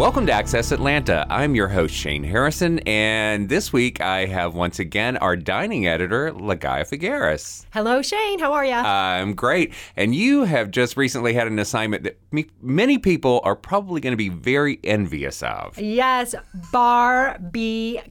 Welcome 0.00 0.24
to 0.28 0.32
Access 0.32 0.72
Atlanta. 0.72 1.26
I'm 1.28 1.54
your 1.54 1.68
host, 1.68 1.94
Shane 1.94 2.24
Harrison, 2.24 2.78
and 2.86 3.50
this 3.50 3.70
week 3.70 4.00
I 4.00 4.24
have 4.24 4.54
once 4.54 4.78
again 4.78 5.18
our 5.18 5.36
dining 5.36 5.86
editor, 5.86 6.32
Ligaya 6.32 6.88
Figueras. 6.88 7.66
Hello, 7.74 8.00
Shane. 8.00 8.38
How 8.38 8.54
are 8.54 8.64
you? 8.64 8.72
I'm 8.72 9.34
great. 9.34 9.74
And 9.96 10.14
you 10.14 10.44
have 10.44 10.70
just 10.70 10.96
recently 10.96 11.34
had 11.34 11.48
an 11.48 11.58
assignment 11.58 12.04
that 12.04 12.18
me- 12.32 12.48
many 12.62 12.96
people 12.96 13.42
are 13.44 13.54
probably 13.54 14.00
going 14.00 14.12
to 14.12 14.16
be 14.16 14.30
very 14.30 14.80
envious 14.84 15.42
of. 15.42 15.78
yes, 15.78 16.34
barbecue. 16.72 18.02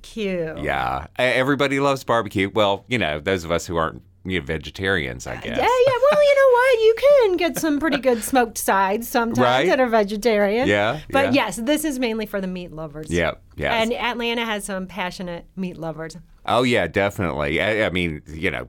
Yeah, 0.61 1.07
everybody 1.17 1.79
loves 1.79 2.03
barbecue. 2.03 2.51
Well, 2.53 2.85
you 2.87 2.99
know, 2.99 3.19
those 3.19 3.43
of 3.43 3.51
us 3.51 3.65
who 3.65 3.77
aren't 3.77 4.03
you 4.29 4.39
know, 4.39 4.45
vegetarians, 4.45 5.27
I 5.27 5.35
guess. 5.35 5.45
Yeah, 5.45 5.55
yeah. 5.57 5.93
Well, 6.11 6.23
you 6.23 6.35
know 6.35 6.51
what? 6.53 6.79
You 6.79 6.95
can 6.99 7.37
get 7.37 7.57
some 7.59 7.79
pretty 7.79 7.97
good 8.07 8.23
smoked 8.23 8.57
sides 8.57 9.07
sometimes 9.07 9.39
Right. 9.39 9.67
that 9.67 9.79
are 9.79 9.87
vegetarian. 9.87 10.67
Yeah, 10.67 10.99
But 11.11 11.25
yeah. 11.33 11.45
yes, 11.45 11.57
this 11.57 11.83
is 11.85 11.99
mainly 11.99 12.25
for 12.25 12.39
the 12.41 12.47
meat 12.47 12.71
lovers. 12.71 13.09
Yep, 13.11 13.41
yes. 13.57 13.73
And 13.73 13.93
Atlanta 13.93 14.45
has 14.45 14.65
some 14.65 14.87
passionate 14.87 15.45
meat 15.55 15.77
lovers. 15.77 16.15
Oh 16.45 16.63
yeah, 16.63 16.87
definitely. 16.87 17.61
I, 17.61 17.85
I 17.85 17.89
mean, 17.89 18.21
you 18.27 18.49
know, 18.51 18.67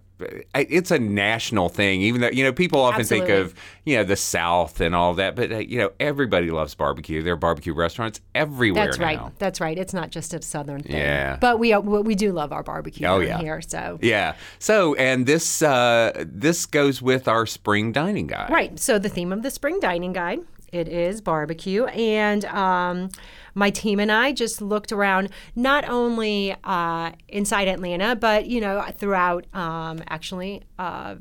it's 0.54 0.90
a 0.90 0.98
national 0.98 1.68
thing. 1.68 2.02
Even 2.02 2.20
though 2.20 2.28
you 2.28 2.44
know 2.44 2.52
people 2.52 2.80
often 2.80 3.04
think 3.04 3.28
of 3.28 3.54
you 3.84 3.96
know 3.96 4.04
the 4.04 4.16
South 4.16 4.80
and 4.80 4.94
all 4.94 5.14
that, 5.14 5.36
but 5.36 5.50
uh, 5.52 5.58
you 5.58 5.78
know 5.78 5.90
everybody 5.98 6.50
loves 6.50 6.74
barbecue. 6.74 7.22
There 7.22 7.32
are 7.34 7.36
barbecue 7.36 7.72
restaurants 7.72 8.20
everywhere 8.34 8.86
That's 8.86 8.98
now. 8.98 9.04
right. 9.04 9.38
That's 9.38 9.60
right. 9.60 9.78
It's 9.78 9.94
not 9.94 10.10
just 10.10 10.34
a 10.34 10.42
southern 10.42 10.82
thing. 10.82 10.96
Yeah. 10.96 11.36
But 11.40 11.58
we 11.58 11.72
are, 11.72 11.80
we 11.80 12.14
do 12.14 12.32
love 12.32 12.52
our 12.52 12.62
barbecue 12.62 13.06
Oh, 13.06 13.20
yeah. 13.20 13.38
here. 13.38 13.60
So 13.62 13.98
Yeah. 14.02 14.34
So, 14.58 14.94
and 14.96 15.26
this 15.26 15.62
uh, 15.62 16.12
this 16.26 16.66
goes 16.66 17.00
with 17.00 17.28
our 17.28 17.46
spring 17.46 17.92
dining 17.92 18.26
guide. 18.26 18.50
Right. 18.50 18.78
So 18.78 18.98
the 18.98 19.08
theme 19.08 19.32
of 19.32 19.42
the 19.42 19.50
spring 19.50 19.80
dining 19.80 20.12
guide 20.12 20.40
it 20.72 20.86
is 20.86 21.20
barbecue, 21.20 21.84
and 21.86 22.44
um, 22.44 23.08
my 23.54 23.70
team 23.70 24.00
and 24.00 24.10
I 24.10 24.32
just 24.32 24.60
looked 24.60 24.92
around 24.92 25.30
not 25.54 25.88
only 25.88 26.54
uh, 26.64 27.12
inside 27.28 27.68
Atlanta, 27.68 28.16
but 28.16 28.46
you 28.46 28.60
know 28.60 28.84
throughout 28.94 29.46
um, 29.54 30.02
actually 30.08 30.62
uh, 30.78 31.16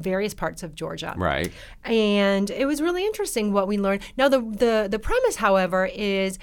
various 0.00 0.34
parts 0.34 0.62
of 0.62 0.74
Georgia. 0.74 1.14
Right. 1.16 1.52
And 1.84 2.50
it 2.50 2.66
was 2.66 2.80
really 2.80 3.04
interesting 3.04 3.52
what 3.52 3.66
we 3.68 3.78
learned. 3.78 4.02
Now 4.16 4.28
the 4.28 4.40
the 4.40 4.88
the 4.90 4.98
premise, 4.98 5.36
however, 5.36 5.86
is 5.86 6.38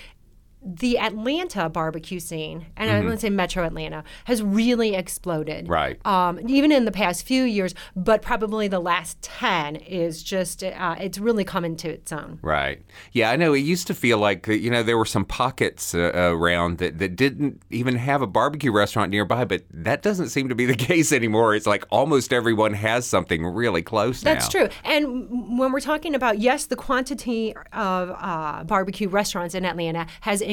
the 0.66 1.00
Atlanta 1.00 1.70
barbecue 1.70 2.20
scene, 2.20 2.68
and 2.78 2.90
I'm 2.90 3.04
going 3.04 3.16
to 3.16 3.20
say 3.20 3.30
Metro 3.30 3.66
Atlanta, 3.66 4.04
has 4.26 4.42
really 4.42 4.96
exploded. 4.96 5.66
Mm-hmm. 5.66 5.74
Right. 5.74 6.06
Um, 6.06 6.40
even 6.48 6.72
in 6.72 6.86
the 6.86 6.92
past 6.92 7.26
few 7.26 7.44
years, 7.44 7.76
but 7.96 8.22
probably 8.22 8.68
the 8.68 8.80
last 8.80 9.22
10 9.22 9.76
is 9.78 10.24
just, 10.24 10.64
uh, 10.64 10.96
it's 11.00 11.18
really 11.18 11.44
come 11.44 11.66
into 11.66 11.90
its 11.90 12.12
own. 12.12 12.40
Right. 12.42 12.82
Yeah, 13.12 13.32
I 13.32 13.36
know. 13.36 13.54
It 13.54 13.60
used 13.60 13.88
to 13.88 13.94
feel 13.94 14.18
like 14.18 14.48
you 14.48 14.70
know 14.70 14.84
there 14.84 14.98
were 14.98 15.06
some 15.06 15.26
pockets 15.26 15.94
uh, 15.94 16.12
around 16.14 16.78
that, 16.78 17.00
that 17.00 17.16
didn't 17.16 17.62
even 17.70 17.96
have 17.96 18.22
a 18.22 18.28
barbecue 18.28 18.72
restaurant 18.72 19.12
nearby, 19.12 19.46
but 19.46 19.64
that 19.72 20.02
doesn't 20.02 20.30
seem 20.30 20.50
to 20.50 20.56
be 20.56 20.66
the 20.66 20.76
case 20.90 21.12
anymore. 21.12 21.56
It's 21.56 21.68
like 21.68 21.86
almost 21.90 22.34
everyone 22.34 22.74
has 22.74 23.06
something 23.06 23.46
really 23.46 23.82
close 23.82 24.24
now. 24.24 24.34
That's 24.34 24.50
true. 24.50 24.70
And 24.84 25.58
when 25.58 25.72
we're 25.72 25.80
talking 25.80 26.16
about, 26.16 26.40
yes, 26.40 26.66
the 26.66 26.76
quantity 26.76 27.54
of 27.74 28.16
uh, 28.20 28.64
barbecue 28.64 29.10
restaurants 29.10 29.56
in 29.56 29.66
Atlanta 29.66 30.08
has 30.22 30.42
increased, 30.42 30.53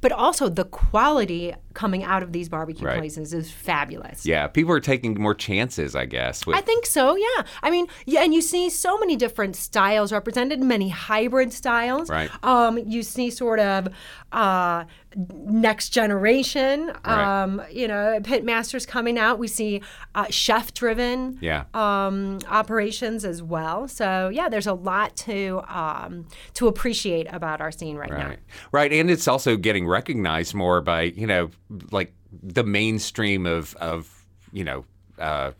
but 0.00 0.12
also 0.12 0.48
the 0.48 0.64
quality 0.64 1.54
coming 1.74 2.02
out 2.02 2.22
of 2.22 2.32
these 2.32 2.48
barbecue 2.48 2.86
Right. 2.86 2.98
places 2.98 3.32
is 3.32 3.50
fabulous. 3.50 4.26
Yeah, 4.26 4.46
people 4.48 4.72
are 4.72 4.80
taking 4.80 5.20
more 5.20 5.34
chances, 5.34 5.94
I 5.94 6.04
guess. 6.06 6.44
With, 6.46 6.56
I 6.56 6.60
think 6.60 6.84
so, 6.86 7.14
yeah. 7.16 7.44
I 7.62 7.70
mean, 7.70 7.86
yeah, 8.06 8.22
and 8.22 8.34
you 8.34 8.40
see 8.42 8.68
so 8.70 8.98
many 8.98 9.16
different 9.16 9.54
styles 9.56 10.12
represented, 10.12 10.60
many 10.60 10.88
hybrid 10.88 11.52
styles. 11.52 12.08
Right. 12.10 12.30
Um, 12.42 12.78
you 12.78 13.02
see 13.02 13.30
sort 13.30 13.60
of 13.60 13.88
uh, 14.32 14.84
next 15.16 15.90
generation, 15.90 16.92
Right. 17.04 17.42
um, 17.42 17.62
you 17.70 17.88
know, 17.88 18.20
pit 18.22 18.44
masters 18.44 18.86
coming 18.86 19.18
out. 19.18 19.38
We 19.38 19.48
see 19.48 19.82
uh, 20.14 20.26
chef 20.30 20.72
driven 20.74 21.38
Yeah. 21.40 21.64
um, 21.74 22.38
operations 22.48 23.24
as 23.24 23.42
well. 23.42 23.88
So 23.88 24.28
yeah, 24.32 24.48
there's 24.48 24.66
a 24.66 24.74
lot 24.74 25.16
to 25.18 25.62
um, 25.68 26.26
to 26.54 26.68
appreciate 26.68 27.26
about 27.30 27.60
our 27.60 27.72
scene 27.72 27.96
right, 27.96 28.10
now. 28.10 28.28
Right. 28.28 28.38
Right. 28.72 28.92
And 28.92 29.10
it's 29.10 29.26
also 29.28 29.56
getting 29.56 29.86
recognized 29.86 30.54
more 30.54 30.80
by, 30.80 31.02
you 31.02 31.26
know, 31.26 31.50
like 31.90 32.12
the 32.42 32.64
mainstream 32.64 33.46
of, 33.46 33.74
of 33.76 34.24
you 34.52 34.64
know, 34.64 34.84
uh, 35.18 35.52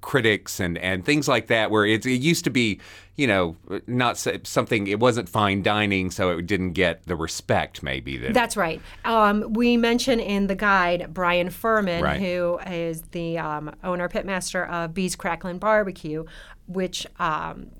critics 0.00 0.58
and, 0.58 0.76
and 0.78 1.04
things 1.04 1.28
like 1.28 1.46
that, 1.46 1.70
where 1.70 1.86
it's, 1.86 2.04
it 2.04 2.20
used 2.20 2.42
to 2.44 2.50
be, 2.50 2.80
you 3.14 3.26
know, 3.26 3.56
not 3.86 4.16
something, 4.18 4.88
it 4.88 4.98
wasn't 4.98 5.28
fine 5.28 5.62
dining, 5.62 6.10
so 6.10 6.30
it 6.30 6.46
didn't 6.46 6.72
get 6.72 7.04
the 7.06 7.14
respect 7.14 7.82
maybe 7.84 8.16
that. 8.16 8.34
That's 8.34 8.56
right. 8.56 8.80
Um, 9.04 9.52
we 9.52 9.76
mention 9.76 10.18
in 10.18 10.48
the 10.48 10.56
guide 10.56 11.14
Bryan 11.14 11.50
Furman, 11.50 12.02
Right. 12.02 12.20
who 12.20 12.58
is 12.66 13.02
the 13.12 13.38
um, 13.38 13.74
owner 13.84 14.08
pitmaster 14.08 14.68
of 14.68 14.92
B's 14.92 15.14
Cracklin 15.14 15.60
Barbecue, 15.60 16.24
which 16.66 17.06
um, 17.20 17.70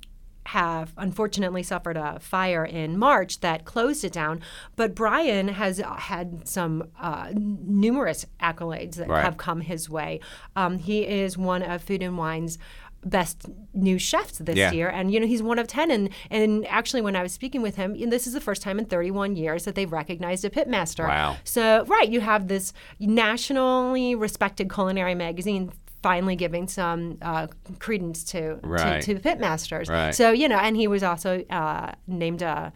have 0.47 0.93
unfortunately 0.97 1.63
suffered 1.63 1.97
a 1.97 2.19
fire 2.19 2.65
in 2.65 2.99
March 2.99 3.41
that 3.41 3.65
closed 3.65 4.05
it 4.05 4.13
down. 4.13 4.41
But 4.77 4.95
Bryan 4.95 5.49
has 5.49 5.79
had 5.99 6.49
some 6.49 6.89
uh, 7.01 7.29
numerous 7.35 8.27
accolades 8.41 8.97
that 8.97 9.09
Right. 9.09 9.25
have 9.25 9.37
come 9.37 9.61
his 9.61 9.89
way. 9.89 10.21
Um, 10.57 10.79
he 10.79 11.07
is 11.07 11.39
one 11.39 11.63
of 11.63 11.83
Food 11.83 12.03
and 12.03 12.19
Wine's 12.19 12.59
best 13.05 13.47
new 13.75 13.99
chefs 13.99 14.39
this 14.39 14.57
Yeah. 14.57 14.71
year 14.71 14.89
and 14.89 15.13
you 15.13 15.19
know 15.19 15.27
he's 15.27 15.43
one 15.43 15.59
of 15.59 15.67
10 15.67 15.91
and 15.91 16.09
and 16.31 16.65
actually 16.69 17.01
when 17.01 17.17
i 17.17 17.23
was 17.25 17.33
speaking 17.33 17.61
with 17.61 17.75
him 17.75 17.97
and 18.01 18.13
this 18.13 18.29
is 18.29 18.33
the 18.33 18.41
first 18.41 18.63
time 18.63 18.79
in 18.79 18.85
31 18.85 19.35
years 19.35 19.65
that 19.65 19.75
they've 19.75 19.91
recognized 19.91 20.45
a 20.45 20.51
pitmaster 20.51 21.09
Wow. 21.09 21.37
so 21.43 21.85
right 21.87 22.09
you 22.09 22.21
have 22.21 22.47
this 22.47 22.73
nationally 23.01 24.15
respected 24.15 24.73
culinary 24.73 25.15
magazine 25.17 25.73
finally 26.03 26.37
giving 26.37 26.67
some 26.69 27.19
uh, 27.23 27.47
credence 27.79 28.25
to, 28.25 28.59
Right. 28.63 29.03
to 29.03 29.15
to 29.15 29.21
pitmasters 29.21 29.89
Right. 29.89 30.15
so 30.15 30.33
you 30.33 30.49
know 30.49 30.59
and 30.59 30.77
he 30.77 30.87
was 30.89 31.03
also 31.03 31.45
uh, 31.51 31.93
named 32.07 32.43
a 32.43 32.73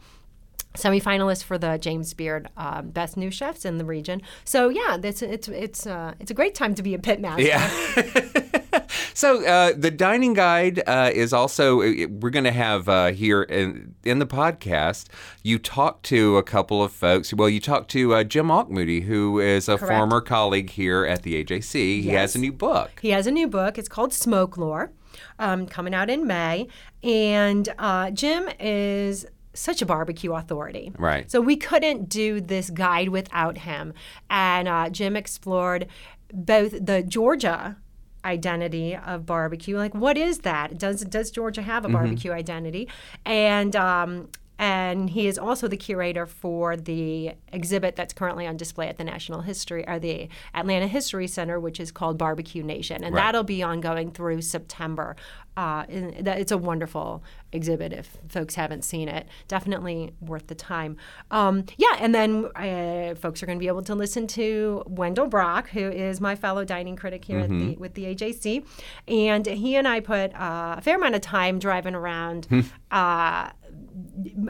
semifinalist 0.75 1.43
for 1.45 1.57
the 1.59 1.79
James 1.79 2.13
Beard 2.15 2.49
um, 2.57 2.91
Best 2.91 3.17
New 3.17 3.31
Chefs 3.31 3.65
in 3.65 3.79
the 3.79 3.85
region. 3.87 4.21
So 4.45 4.69
yeah, 4.69 4.99
it's 5.03 5.23
it's 5.23 5.49
it's 5.49 5.87
uh, 5.87 6.13
it's 6.21 6.31
a 6.31 6.35
great 6.35 6.55
time 6.55 6.75
to 6.75 6.83
be 6.83 6.93
a 6.95 6.99
pitmaster. 6.99 7.47
Yeah. 7.47 8.43
so 9.17 9.45
uh, 9.45 9.73
the 9.77 9.91
dining 9.91 10.35
guide 10.35 10.83
uh, 10.87 11.11
is 11.13 11.33
also 11.33 11.79
we're 11.79 12.31
going 12.31 12.45
to 12.45 12.53
have 12.53 12.89
uh, 12.89 13.13
here 13.13 13.43
in 13.43 13.95
in 14.05 14.19
the 14.19 14.27
podcast. 14.27 15.07
You 15.43 15.59
talk 15.59 16.03
to 16.03 16.37
a 16.37 16.43
couple 16.43 16.83
of 16.83 16.93
folks. 16.93 17.33
Well, 17.33 17.49
you 17.49 17.61
talk 17.61 17.89
to 17.89 18.15
uh, 18.15 18.25
Jim 18.25 18.49
Auchmutey, 18.49 19.05
who 19.05 19.41
is 19.41 19.69
a 19.69 19.79
Correct. 19.79 19.93
former 19.93 20.21
colleague 20.21 20.71
here 20.71 21.05
at 21.07 21.23
the 21.23 21.43
AJC. 21.43 22.03
He 22.03 22.09
has 22.11 22.37
a 22.37 22.39
new 22.39 22.53
book. 22.53 22.91
He 23.01 23.11
has 23.11 23.27
a 23.27 23.31
new 23.31 23.49
book. 23.49 23.79
It's 23.79 23.89
called 23.89 24.13
Smoke 24.13 24.57
Lore. 24.57 24.93
um, 25.39 25.67
coming 25.67 25.95
out 25.95 26.11
in 26.11 26.27
May. 26.27 26.69
And 27.03 27.69
uh, 27.79 28.11
Jim 28.11 28.49
is 28.61 29.27
such 29.55 29.81
a 29.81 29.87
barbecue 29.87 30.35
authority. 30.35 30.93
Right. 30.99 31.31
So 31.31 31.41
we 31.41 31.57
couldn't 31.57 32.11
do 32.11 32.41
this 32.41 32.69
guide 32.69 33.09
without 33.09 33.59
him. 33.59 33.95
And 34.29 34.69
uh, 34.69 34.91
Jim 34.91 35.17
explored 35.17 35.87
both 36.33 36.73
the 36.85 37.03
Georgia 37.03 37.79
identity 38.27 38.97
of 38.97 39.25
barbecue. 39.25 39.77
Like 39.79 39.95
what 39.95 40.19
is 40.19 40.41
that? 40.41 40.79
Does 40.79 41.03
does 41.05 41.31
georgia 41.31 41.63
have 41.63 41.85
a 41.85 41.89
barbecue 41.89 42.33
identity? 42.33 42.89
And 43.25 43.75
um, 43.77 44.29
and 44.59 45.11
he 45.11 45.27
is 45.27 45.39
also 45.39 45.69
the 45.69 45.77
curator 45.77 46.27
for 46.27 46.77
the 46.77 47.33
exhibit 47.53 47.97
that's 47.97 48.13
currently 48.15 48.47
on 48.47 48.57
display 48.57 48.89
at 48.89 48.97
the 48.97 49.05
National 49.05 49.43
History 49.43 49.87
or 49.87 49.99
the 49.99 50.29
Atlanta 50.55 50.87
History 50.87 51.27
Center, 51.27 51.61
which 51.61 51.79
is 51.81 51.91
called 51.93 52.17
Barbecue 52.19 52.63
Nation, 52.63 53.05
and 53.05 53.15
Right. 53.15 53.23
that'll 53.25 53.45
be 53.45 53.63
ongoing 53.63 54.11
through 54.11 54.43
September. 54.43 55.17
Uh, 55.57 55.85
it's 55.89 56.53
a 56.53 56.59
wonderful 56.59 57.23
exhibit. 57.51 57.91
If 57.93 58.19
folks 58.29 58.57
haven't 58.57 58.85
seen 58.85 59.09
it, 59.09 59.27
definitely 59.49 60.13
worth 60.21 60.49
the 60.49 60.55
time. 60.55 60.99
Um, 61.31 61.65
yeah, 61.79 61.97
and 61.99 62.15
then 62.15 62.45
uh, 62.57 63.15
folks 63.15 63.43
are 63.43 63.47
going 63.47 63.57
to 63.59 63.61
be 63.61 63.69
able 63.69 63.83
to 63.85 63.95
listen 63.95 64.27
to 64.29 64.83
Wendell 64.87 65.29
Brock, 65.29 65.71
who 65.71 65.89
is 65.89 66.21
my 66.21 66.35
fellow 66.37 66.65
dining 66.65 66.95
critic 66.97 67.25
here 67.25 67.39
at 67.39 67.49
the, 67.49 67.77
with 67.77 67.95
the 67.95 68.15
AJC, 68.15 68.67
and 69.09 69.47
he 69.47 69.77
and 69.77 69.89
I 69.89 70.01
put 70.01 70.35
uh, 70.35 70.75
a 70.77 70.81
fair 70.83 70.97
amount 70.97 71.15
of 71.15 71.23
time 71.23 71.59
driving 71.59 71.95
around. 71.95 72.47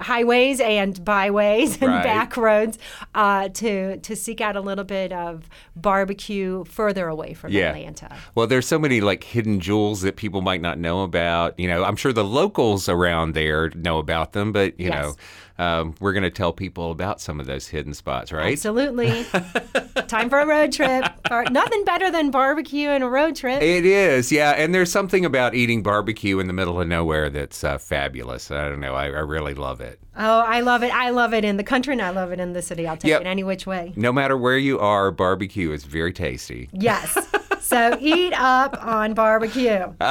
Highways 0.00 0.60
and 0.60 1.04
byways 1.04 1.80
and 1.80 1.90
Right. 1.92 2.02
back 2.02 2.36
roads 2.36 2.78
uh, 3.14 3.48
to 3.50 3.98
to 3.98 4.16
seek 4.16 4.40
out 4.40 4.56
a 4.56 4.60
little 4.60 4.84
bit 4.84 5.12
of 5.12 5.48
barbecue 5.74 6.64
further 6.64 7.08
away 7.08 7.34
from 7.34 7.52
Yeah. 7.52 7.68
Atlanta. 7.68 8.16
Well, 8.34 8.46
there's 8.46 8.66
so 8.66 8.78
many 8.78 9.00
like 9.00 9.24
hidden 9.24 9.60
jewels 9.60 10.02
that 10.02 10.16
people 10.16 10.42
might 10.42 10.60
not 10.60 10.78
know 10.78 11.02
about. 11.02 11.58
You 11.58 11.68
know, 11.68 11.84
I'm 11.84 11.96
sure 11.96 12.12
the 12.12 12.24
locals 12.24 12.88
around 12.88 13.34
there 13.34 13.70
know 13.74 13.98
about 13.98 14.32
them, 14.32 14.52
but 14.52 14.78
you 14.80 14.86
Yes. 14.88 14.94
know, 14.94 15.14
um, 15.58 15.94
we're 16.00 16.12
going 16.12 16.22
to 16.22 16.30
tell 16.30 16.52
people 16.52 16.90
about 16.90 17.20
some 17.20 17.40
of 17.40 17.46
those 17.46 17.68
hidden 17.68 17.94
spots, 17.94 18.32
right? 18.32 18.52
Absolutely. 18.52 19.24
Time 20.06 20.28
for 20.28 20.38
a 20.38 20.46
road 20.46 20.72
trip. 20.72 21.04
Nothing 21.50 21.84
better 21.84 22.10
than 22.10 22.30
barbecue 22.30 22.88
and 22.90 23.02
a 23.02 23.08
road 23.08 23.36
trip. 23.36 23.62
It 23.62 23.84
is, 23.86 24.30
yeah. 24.30 24.52
And 24.52 24.74
there's 24.74 24.92
something 24.92 25.24
about 25.24 25.54
eating 25.54 25.82
barbecue 25.82 26.38
in 26.38 26.46
the 26.46 26.52
middle 26.52 26.80
of 26.80 26.86
nowhere 26.88 27.30
that's 27.30 27.64
uh, 27.64 27.78
fabulous. 27.78 28.50
I 28.50 28.68
don't 28.68 28.80
know. 28.80 28.94
I, 28.94 29.04
I 29.06 29.20
really 29.20 29.54
love 29.54 29.80
it. 29.80 29.98
Oh, 30.16 30.40
I 30.40 30.60
love 30.60 30.82
it. 30.82 30.92
I 30.94 31.10
love 31.10 31.34
it 31.34 31.44
in 31.44 31.56
the 31.56 31.64
country 31.64 31.92
and 31.92 32.00
I 32.02 32.10
love 32.10 32.32
it 32.32 32.40
in 32.40 32.52
the 32.52 32.62
city. 32.62 32.86
I'll 32.86 32.96
take 32.96 33.10
Yep. 33.10 33.20
it 33.22 33.26
any 33.26 33.44
which 33.44 33.66
way. 33.66 33.92
No 33.96 34.12
matter 34.12 34.36
where 34.36 34.56
you 34.58 34.78
are, 34.78 35.10
barbecue 35.10 35.72
is 35.72 35.84
very 35.84 36.12
tasty. 36.12 36.68
Yes. 36.72 37.16
so 37.60 37.96
eat 38.00 38.32
up 38.34 38.76
on 38.82 39.14
barbecue. 39.14 39.92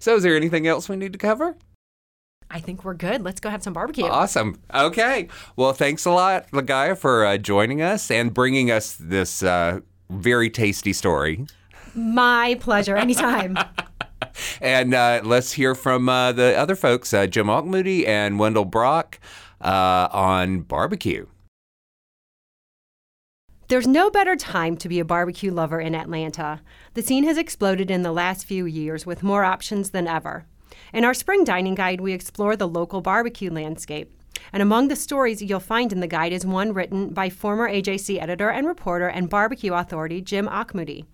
So, 0.00 0.14
is 0.16 0.22
there 0.22 0.36
anything 0.36 0.66
else 0.66 0.88
we 0.88 0.96
need 0.96 1.12
to 1.12 1.18
cover? 1.18 1.56
I 2.50 2.60
think 2.60 2.84
we're 2.84 2.94
good. 2.94 3.22
Let's 3.22 3.40
go 3.40 3.50
have 3.50 3.62
some 3.62 3.72
barbecue. 3.72 4.04
Awesome. 4.04 4.58
Okay. 4.74 5.28
Well, 5.56 5.72
thanks 5.72 6.04
a 6.06 6.10
lot, 6.10 6.50
Ligaya, 6.50 6.96
for 6.96 7.26
uh, 7.26 7.38
joining 7.38 7.82
us 7.82 8.10
and 8.10 8.32
bringing 8.32 8.70
us 8.70 8.96
this 8.96 9.42
uh, 9.42 9.80
very 10.10 10.48
tasty 10.48 10.92
story. 10.92 11.46
My 11.94 12.56
pleasure. 12.60 12.96
Anytime. 12.96 13.58
And 14.60 14.94
uh, 14.94 15.20
let's 15.24 15.52
hear 15.52 15.74
from 15.74 16.08
uh, 16.08 16.32
the 16.32 16.56
other 16.56 16.76
folks, 16.76 17.12
uh, 17.12 17.26
Jim 17.26 17.46
Moody 17.46 18.06
and 18.06 18.38
Wendell 18.38 18.64
Brock, 18.64 19.18
uh, 19.60 20.08
on 20.12 20.60
barbecue. 20.60 21.26
There's 23.68 23.86
no 23.86 24.10
better 24.10 24.34
time 24.34 24.76
to 24.78 24.88
be 24.88 24.98
a 24.98 25.04
barbecue 25.04 25.52
lover 25.52 25.80
in 25.80 25.94
Atlanta. 25.94 26.62
The 26.94 27.02
scene 27.02 27.24
has 27.24 27.36
exploded 27.36 27.90
in 27.90 28.02
the 28.02 28.12
last 28.12 28.46
few 28.46 28.64
years 28.64 29.04
with 29.04 29.22
more 29.22 29.44
options 29.44 29.90
than 29.90 30.08
ever. 30.08 30.46
In 30.92 31.04
our 31.04 31.12
spring 31.12 31.44
dining 31.44 31.74
guide, 31.74 32.00
we 32.00 32.12
explore 32.14 32.56
the 32.56 32.66
local 32.66 33.02
barbecue 33.02 33.50
landscape. 33.50 34.10
And 34.52 34.62
among 34.62 34.88
the 34.88 34.96
stories 34.96 35.42
you'll 35.42 35.60
find 35.60 35.92
in 35.92 36.00
the 36.00 36.06
guide 36.06 36.32
is 36.32 36.46
one 36.46 36.72
written 36.72 37.10
by 37.10 37.28
former 37.28 37.68
AJC 37.68 38.20
editor 38.22 38.48
and 38.48 38.66
reporter 38.66 39.08
and 39.08 39.28
barbecue 39.28 39.74
authority 39.74 40.22
Jim 40.22 40.48
Auchmutey. 40.48 41.04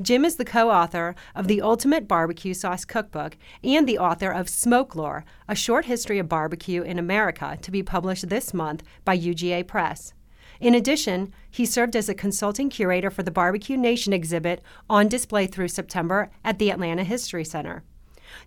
Jim 0.00 0.24
is 0.24 0.36
the 0.36 0.46
co 0.46 0.70
author 0.70 1.14
of 1.34 1.46
the 1.46 1.60
Ultimate 1.60 2.08
Barbecue 2.08 2.54
Sauce 2.54 2.86
Cookbook 2.86 3.36
and 3.62 3.86
the 3.86 3.98
author 3.98 4.30
of 4.30 4.48
Smoke 4.48 4.94
Lore, 4.94 5.26
a 5.46 5.54
short 5.54 5.84
history 5.84 6.18
of 6.18 6.28
barbecue 6.28 6.82
in 6.82 6.98
America, 6.98 7.58
to 7.60 7.70
be 7.70 7.82
published 7.82 8.30
this 8.30 8.54
month 8.54 8.82
by 9.04 9.18
UGA 9.18 9.66
Press. 9.66 10.14
In 10.58 10.74
addition, 10.74 11.34
he 11.50 11.66
served 11.66 11.94
as 11.94 12.08
a 12.08 12.14
consulting 12.14 12.70
curator 12.70 13.10
for 13.10 13.22
the 13.22 13.30
Barbecue 13.30 13.76
Nation 13.76 14.14
exhibit 14.14 14.62
on 14.88 15.06
display 15.06 15.46
through 15.46 15.68
September 15.68 16.30
at 16.42 16.58
the 16.58 16.70
Atlanta 16.70 17.04
History 17.04 17.44
Center. 17.44 17.84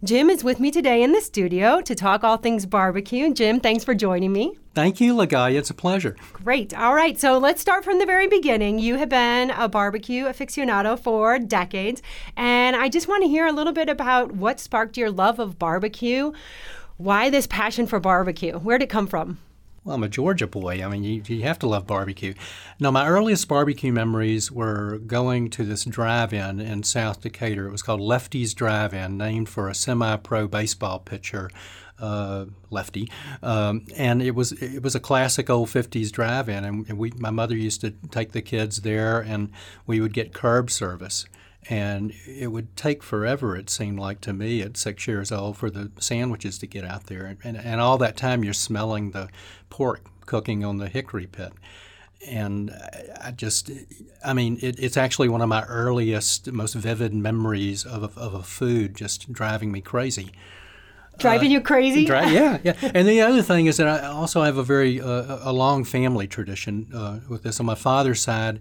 Jim 0.04 0.32
is 0.32 0.44
with 0.44 0.60
me 0.60 0.72
today 0.72 1.04
in 1.04 1.12
the 1.12 1.22
studio 1.22 1.80
to 1.80 1.94
talk 1.94 2.24
all 2.24 2.36
things 2.36 2.66
barbecue. 2.66 3.32
Jim, 3.32 3.60
thanks 3.60 3.84
for 3.84 3.94
joining 3.94 4.34
me. 4.34 4.58
Thank 4.74 5.00
you, 5.00 5.14
Ligaya. 5.14 5.54
It's 5.54 5.70
a 5.70 5.76
pleasure. 5.76 6.16
Great. 6.34 6.74
All 6.76 6.96
right. 6.96 7.20
So 7.20 7.38
let's 7.38 7.62
start 7.62 7.84
from 7.84 8.00
the 8.00 8.08
very 8.08 8.26
beginning. 8.26 8.80
You 8.80 8.96
have 8.96 9.10
been 9.10 9.52
a 9.52 9.70
barbecue 9.70 10.24
aficionado 10.24 10.98
for 10.98 11.38
decades, 11.38 12.02
and 12.36 12.76
I 12.76 12.90
just 12.90 13.08
want 13.08 13.22
to 13.22 13.30
hear 13.30 13.46
a 13.46 13.52
little 13.52 13.74
bit 13.74 13.90
about 13.90 14.32
what 14.32 14.60
sparked 14.60 14.98
your 14.98 15.12
love 15.12 15.38
of 15.38 15.60
barbecue. 15.60 16.32
Why 16.98 17.30
this 17.30 17.46
passion 17.46 17.86
for 17.86 18.00
barbecue? 18.00 18.58
Where'd 18.58 18.82
it 18.82 18.90
come 18.90 19.06
from? 19.06 19.38
Well, 19.84 19.96
I'm 19.96 20.04
a 20.04 20.10
Georgia 20.10 20.46
boy. 20.46 20.84
I 20.84 20.88
mean, 20.88 21.04
you, 21.04 21.24
you 21.26 21.42
have 21.42 21.58
to 21.60 21.68
love 21.68 21.88
barbecue. 21.88 22.36
Now, 22.80 22.92
my 22.92 23.08
earliest 23.08 23.48
barbecue 23.48 23.92
memories 23.92 24.52
were 24.52 25.00
going 25.00 25.50
to 25.52 25.64
this 25.64 25.86
drive 25.86 26.34
in 26.34 26.60
in 26.60 26.84
South 26.84 27.22
Decatur. 27.22 27.68
It 27.68 27.72
was 27.72 27.82
called 27.82 28.00
Lefty's 28.00 28.54
Drive 28.54 28.94
In, 28.94 29.18
named 29.18 29.50
for 29.50 29.70
a 29.70 29.74
semi 29.74 30.18
pro 30.18 30.48
baseball 30.48 31.00
pitcher. 31.00 31.50
Uh, 32.00 32.46
lefty, 32.72 33.12
um, 33.44 33.86
and 33.96 34.24
it 34.24 34.32
was 34.32 34.54
it 34.54 34.82
was 34.82 34.96
a 34.96 35.00
classic 35.00 35.52
old 35.52 35.70
'50s 35.70 36.12
drive-in, 36.12 36.66
and 36.66 36.98
we 36.98 37.12
my 37.18 37.30
mother 37.30 37.56
used 37.56 37.80
to 37.82 37.92
take 38.10 38.32
the 38.32 38.42
kids 38.42 38.82
there, 38.82 39.20
and 39.20 39.52
we 39.86 40.02
would 40.02 40.12
get 40.12 40.34
curb 40.34 40.72
service, 40.72 41.26
and 41.70 42.14
it 42.26 42.48
would 42.48 42.76
take 42.76 43.04
forever. 43.04 43.56
It 43.56 43.70
seemed 43.70 44.00
like 44.00 44.22
to 44.22 44.34
me 44.34 44.62
at 44.62 44.78
six 44.78 45.08
years 45.08 45.32
old 45.32 45.58
for 45.58 45.70
the 45.70 45.92
sandwiches 46.00 46.58
to 46.60 46.68
get 46.68 46.84
out 46.84 47.06
there, 47.06 47.38
and, 47.44 47.58
and 47.58 47.80
all 47.82 47.98
that 48.00 48.18
time 48.18 48.44
you're 48.44 48.54
smelling 48.54 49.12
the 49.12 49.30
pork 49.70 50.06
cooking 50.26 50.64
on 50.64 50.78
the 50.78 50.88
hickory 50.88 51.28
pit 51.28 51.54
and 52.28 52.72
I 53.22 53.32
just, 53.32 53.72
I 54.24 54.34
mean, 54.34 54.58
it, 54.62 54.80
it's 54.80 54.98
actually 54.98 55.30
one 55.30 55.42
of 55.42 55.50
my 55.50 55.64
earliest, 55.64 56.52
most 56.52 56.76
vivid 56.76 57.14
memories 57.14 57.86
of 57.86 58.04
a, 58.04 58.20
of 58.20 58.34
a 58.34 58.44
food 58.44 58.96
just 58.96 59.32
driving 59.32 59.72
me 59.72 59.82
crazy. 59.82 60.32
Driving 61.18 61.52
you 61.52 61.62
crazy? 61.62 62.04
Yeah, 62.04 62.60
yeah. 62.64 62.74
And 62.82 63.08
the 63.08 63.22
other 63.22 63.42
thing 63.42 63.68
is 63.68 63.78
that 63.78 63.88
I 63.88 64.08
also 64.08 64.42
have 64.44 64.58
a 64.58 64.64
very 64.64 65.00
uh, 65.00 65.40
a 65.42 65.54
long 65.54 65.84
family 65.84 66.28
tradition 66.28 66.88
uh, 66.94 67.20
with 67.30 67.44
this. 67.44 67.60
On 67.60 67.66
my 67.66 67.76
father's 67.76 68.22
side, 68.22 68.60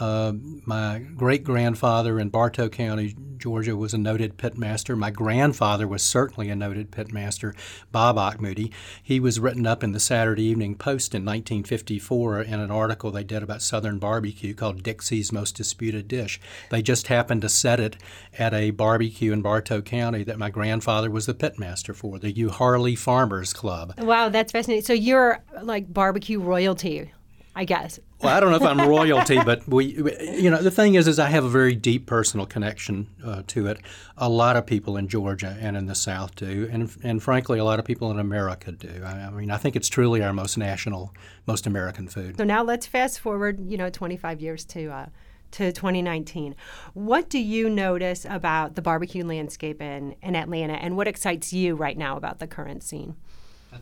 uh, 0.00 0.32
my 0.66 0.98
great 1.16 1.44
grandfather 1.44 2.18
in 2.18 2.28
Bartow 2.28 2.68
County, 2.68 3.14
Georgia, 3.36 3.76
was 3.76 3.94
a 3.94 3.98
noted 3.98 4.36
pitmaster. 4.36 4.98
My 4.98 5.10
grandfather 5.10 5.86
was 5.86 6.02
certainly 6.02 6.48
a 6.50 6.56
noted 6.56 6.90
pitmaster, 6.90 7.54
Bob 7.92 8.16
Auchmutey. 8.16 8.72
He 9.02 9.20
was 9.20 9.38
written 9.38 9.66
up 9.66 9.84
in 9.84 9.92
the 9.92 10.00
Saturday 10.00 10.44
Evening 10.44 10.74
Post 10.74 11.14
in 11.14 11.22
1954 11.22 12.42
in 12.42 12.60
an 12.60 12.70
article 12.70 13.12
they 13.12 13.22
did 13.22 13.42
about 13.42 13.62
Southern 13.62 13.98
barbecue 13.98 14.52
called 14.54 14.82
Dixie's 14.82 15.32
Most 15.32 15.56
Disputed 15.56 16.08
Dish. 16.08 16.40
They 16.70 16.82
just 16.82 17.06
happened 17.06 17.42
to 17.42 17.48
set 17.48 17.78
it 17.78 17.96
at 18.36 18.52
a 18.52 18.72
barbecue 18.72 19.32
in 19.32 19.42
Bartow 19.42 19.80
County 19.80 20.24
that 20.24 20.38
my 20.38 20.50
grandfather 20.50 21.10
was 21.10 21.26
the 21.26 21.34
pitmaster 21.34 21.94
for, 21.94 22.18
the 22.18 22.32
Euharlee 22.32 22.98
Farmers 22.98 23.52
Club. 23.52 23.94
Wow, 23.98 24.28
that's 24.28 24.50
fascinating. 24.50 24.84
So 24.84 24.92
you're 24.92 25.42
like 25.62 25.92
barbecue 25.92 26.40
royalty, 26.40 27.12
I 27.54 27.64
guess. 27.64 28.00
Well, 28.24 28.34
I 28.34 28.40
don't 28.40 28.50
know 28.50 28.56
if 28.56 28.62
I'm 28.62 28.88
royalty, 28.88 29.38
but 29.44 29.68
we, 29.68 29.96
you 30.40 30.50
know, 30.50 30.62
the 30.62 30.70
thing 30.70 30.94
is, 30.94 31.06
is 31.06 31.18
I 31.18 31.28
have 31.28 31.44
a 31.44 31.48
very 31.48 31.74
deep 31.74 32.06
personal 32.06 32.46
connection 32.46 33.08
uh, 33.22 33.42
to 33.48 33.66
it. 33.66 33.78
A 34.16 34.30
lot 34.30 34.56
of 34.56 34.64
people 34.64 34.96
in 34.96 35.08
Georgia 35.08 35.56
and 35.60 35.76
in 35.76 35.84
the 35.84 35.94
South 35.94 36.34
do, 36.34 36.66
and 36.72 36.90
and 37.02 37.22
frankly, 37.22 37.58
a 37.58 37.64
lot 37.64 37.78
of 37.78 37.84
people 37.84 38.10
in 38.10 38.18
America 38.18 38.72
do. 38.72 39.02
I, 39.04 39.26
I 39.26 39.30
mean, 39.30 39.50
I 39.50 39.58
think 39.58 39.76
it's 39.76 39.90
truly 39.90 40.22
our 40.22 40.32
most 40.32 40.56
national, 40.56 41.12
most 41.46 41.66
American 41.66 42.08
food. 42.08 42.38
So 42.38 42.44
now 42.44 42.62
let's 42.62 42.86
fast 42.86 43.20
forward, 43.20 43.70
you 43.70 43.76
know, 43.76 43.90
25 43.90 44.40
years 44.40 44.64
to 44.66 44.88
uh, 44.88 45.06
to 45.52 45.70
2019. 45.70 46.56
What 46.94 47.28
do 47.28 47.38
you 47.38 47.68
notice 47.68 48.24
about 48.24 48.74
the 48.74 48.82
barbecue 48.82 49.24
landscape 49.24 49.82
in, 49.82 50.16
in 50.22 50.34
Atlanta, 50.34 50.74
and 50.74 50.96
what 50.96 51.08
excites 51.08 51.52
you 51.52 51.74
right 51.74 51.98
now 51.98 52.16
about 52.16 52.38
the 52.38 52.46
current 52.46 52.82
scene? 52.82 53.16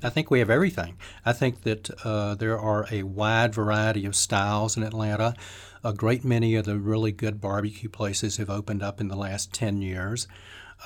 I 0.02 0.11
think 0.11 0.30
we 0.30 0.38
have 0.38 0.50
everything. 0.50 0.96
I 1.25 1.32
think 1.32 1.62
that 1.62 1.90
uh, 2.04 2.34
there 2.34 2.58
are 2.58 2.87
a 2.90 3.02
wide 3.02 3.54
variety 3.54 4.06
of 4.06 4.14
styles 4.14 4.76
in 4.76 4.82
Atlanta. 4.82 5.34
A 5.84 5.92
great 5.92 6.25
many 6.25 6.54
of 6.54 6.64
the 6.64 6.78
really 6.78 7.12
good 7.12 7.40
barbecue 7.40 7.88
places 7.88 8.37
have 8.37 8.50
opened 8.50 8.82
up 8.82 9.00
in 9.00 9.08
the 9.08 9.16
last 9.16 9.52
10 9.52 9.82
years. 9.82 10.28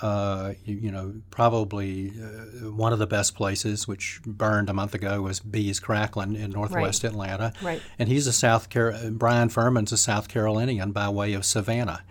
Uh, 0.03 0.53
you, 0.65 0.77
you, 0.77 0.91
know, 0.91 1.15
probably 1.31 2.11
uh, 2.11 2.71
one 2.71 2.93
of 2.93 2.99
the 2.99 3.07
best 3.07 3.35
places, 3.35 3.89
which 3.89 4.21
burned 4.27 4.69
a 4.69 4.75
month 4.75 4.95
ago, 4.95 5.23
was 5.23 5.41
B's 5.41 5.81
Cracklin 5.81 6.37
in 6.37 6.51
northwest 6.51 7.03
right. 7.03 7.13
Atlanta. 7.13 7.53
Right. 7.63 7.81
And 7.99 8.09
he's 8.09 8.27
a 8.27 8.33
South 8.33 8.69
Car- 8.69 8.95
Bryan 9.11 9.49
Furman's 9.49 9.93
a 9.93 9.97
South 9.97 10.29
Carolinian 10.29 10.93
by 10.93 11.09
way 11.09 11.33
of 11.33 11.47
Savannah, 11.47 12.03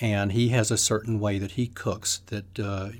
and 0.00 0.32
he 0.32 0.48
has 0.50 0.70
a 0.70 0.76
certain 0.76 1.18
way 1.18 1.38
that 1.38 1.52
he 1.52 1.66
cooks 1.66 2.20
that 2.26 2.58
uh, 2.58 2.90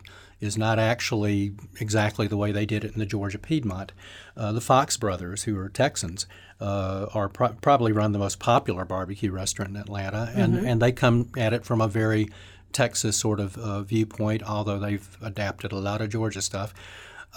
is 0.41 0.57
not 0.57 0.79
actually 0.79 1.53
exactly 1.81 2.27
the 2.27 2.37
way 2.37 2.51
they 2.53 2.65
did 2.67 2.85
it 2.85 2.93
in 2.95 2.99
the 2.99 3.07
Georgia 3.07 3.39
Piedmont. 3.39 3.93
Uh, 4.37 4.53
the 4.53 4.61
Fox 4.61 4.97
brothers, 4.97 5.43
who 5.45 5.59
are 5.59 5.69
Texans, 5.69 6.27
uh, 6.61 7.07
are 7.15 7.29
pro- 7.29 7.53
probably 7.61 7.93
run 7.93 8.13
the 8.13 8.19
most 8.19 8.39
popular 8.39 8.85
barbecue 8.85 9.31
restaurant 9.31 9.71
in 9.71 9.77
Atlanta, 9.77 10.33
and, 10.35 10.55
Mm-hmm. 10.55 10.67
and 10.67 10.83
they 10.83 10.93
come 10.93 11.29
at 11.37 11.53
it 11.53 11.65
from 11.65 11.81
a 11.81 11.89
very 11.89 12.29
Texas 12.73 13.17
sort 13.17 13.41
of 13.41 13.57
uh, 13.59 13.83
viewpoint, 13.83 14.43
although 14.43 14.79
they've 14.79 15.17
adapted 15.23 15.73
a 15.73 15.77
lot 15.79 16.01
of 16.01 16.09
Georgia 16.09 16.41
stuff. 16.41 16.73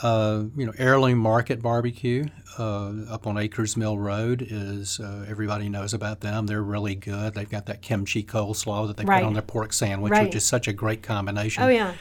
Uh, 0.01 0.45
you 0.57 0.65
know, 0.65 0.74
Heirloom 0.79 1.19
Market 1.19 1.62
Barbecue 1.62 2.25
uh, 2.57 2.91
up 3.10 3.27
on 3.27 3.38
Akers 3.38 3.77
Mill 3.77 3.98
Road 3.98 4.43
is 4.48 5.00
uh, 5.00 5.24
everybody 5.27 5.69
knows 5.69 5.93
about 5.93 6.22
them. 6.22 6.48
They're 6.48 6.63
really 6.63 6.95
good. 6.95 7.36
They've 7.36 7.50
got 7.50 7.67
that 7.67 7.81
kimchi 7.83 8.24
coleslaw 8.24 8.88
that 8.88 8.98
they 8.98 9.03
Right. 9.05 9.22
put 9.22 9.27
on 9.27 9.33
their 9.33 9.43
pork 9.43 9.72
sandwich, 9.72 10.12
Right. 10.12 10.24
which 10.25 10.36
is 10.36 10.45
such 10.45 10.67
a 10.67 10.74
great 10.74 11.03
combination. 11.03 11.62
Oh 11.63 11.67
yeah. 11.67 11.93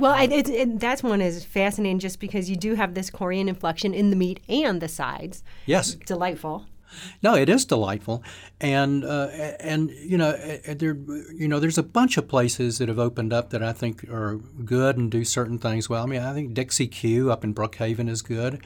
Well, 0.00 0.12
I, 0.12 0.24
it, 0.24 0.48
it, 0.48 0.80
that's 0.80 1.02
one 1.02 1.20
is 1.20 1.44
fascinating 1.44 1.98
just 1.98 2.20
because 2.20 2.48
you 2.48 2.56
do 2.56 2.74
have 2.74 2.94
this 2.94 3.10
Korean 3.10 3.48
inflection 3.48 3.92
in 3.92 4.10
the 4.10 4.16
meat 4.16 4.40
and 4.48 4.80
the 4.80 4.88
sides. 4.88 5.44
Yes. 5.66 5.94
Delightful. 5.94 6.66
No, 7.22 7.34
it 7.36 7.48
is 7.48 7.64
delightful, 7.64 8.22
and 8.60 9.04
uh, 9.04 9.28
and 9.60 9.90
you 9.90 10.18
know 10.18 10.32
there 10.32 10.96
you 11.32 11.46
know 11.46 11.60
there's 11.60 11.78
a 11.78 11.84
bunch 11.84 12.16
of 12.16 12.26
places 12.26 12.78
that 12.78 12.88
have 12.88 12.98
opened 12.98 13.32
up 13.32 13.50
that 13.50 13.62
I 13.62 13.72
think 13.72 14.08
are 14.10 14.40
good 14.64 14.96
and 14.96 15.08
do 15.08 15.24
certain 15.24 15.58
things 15.58 15.88
well. 15.88 16.02
I 16.02 16.06
mean, 16.06 16.20
I 16.20 16.32
think 16.32 16.52
Dixie 16.52 16.88
Q 16.88 17.30
up 17.30 17.44
in 17.44 17.54
Brookhaven 17.54 18.08
is 18.08 18.22
good. 18.22 18.60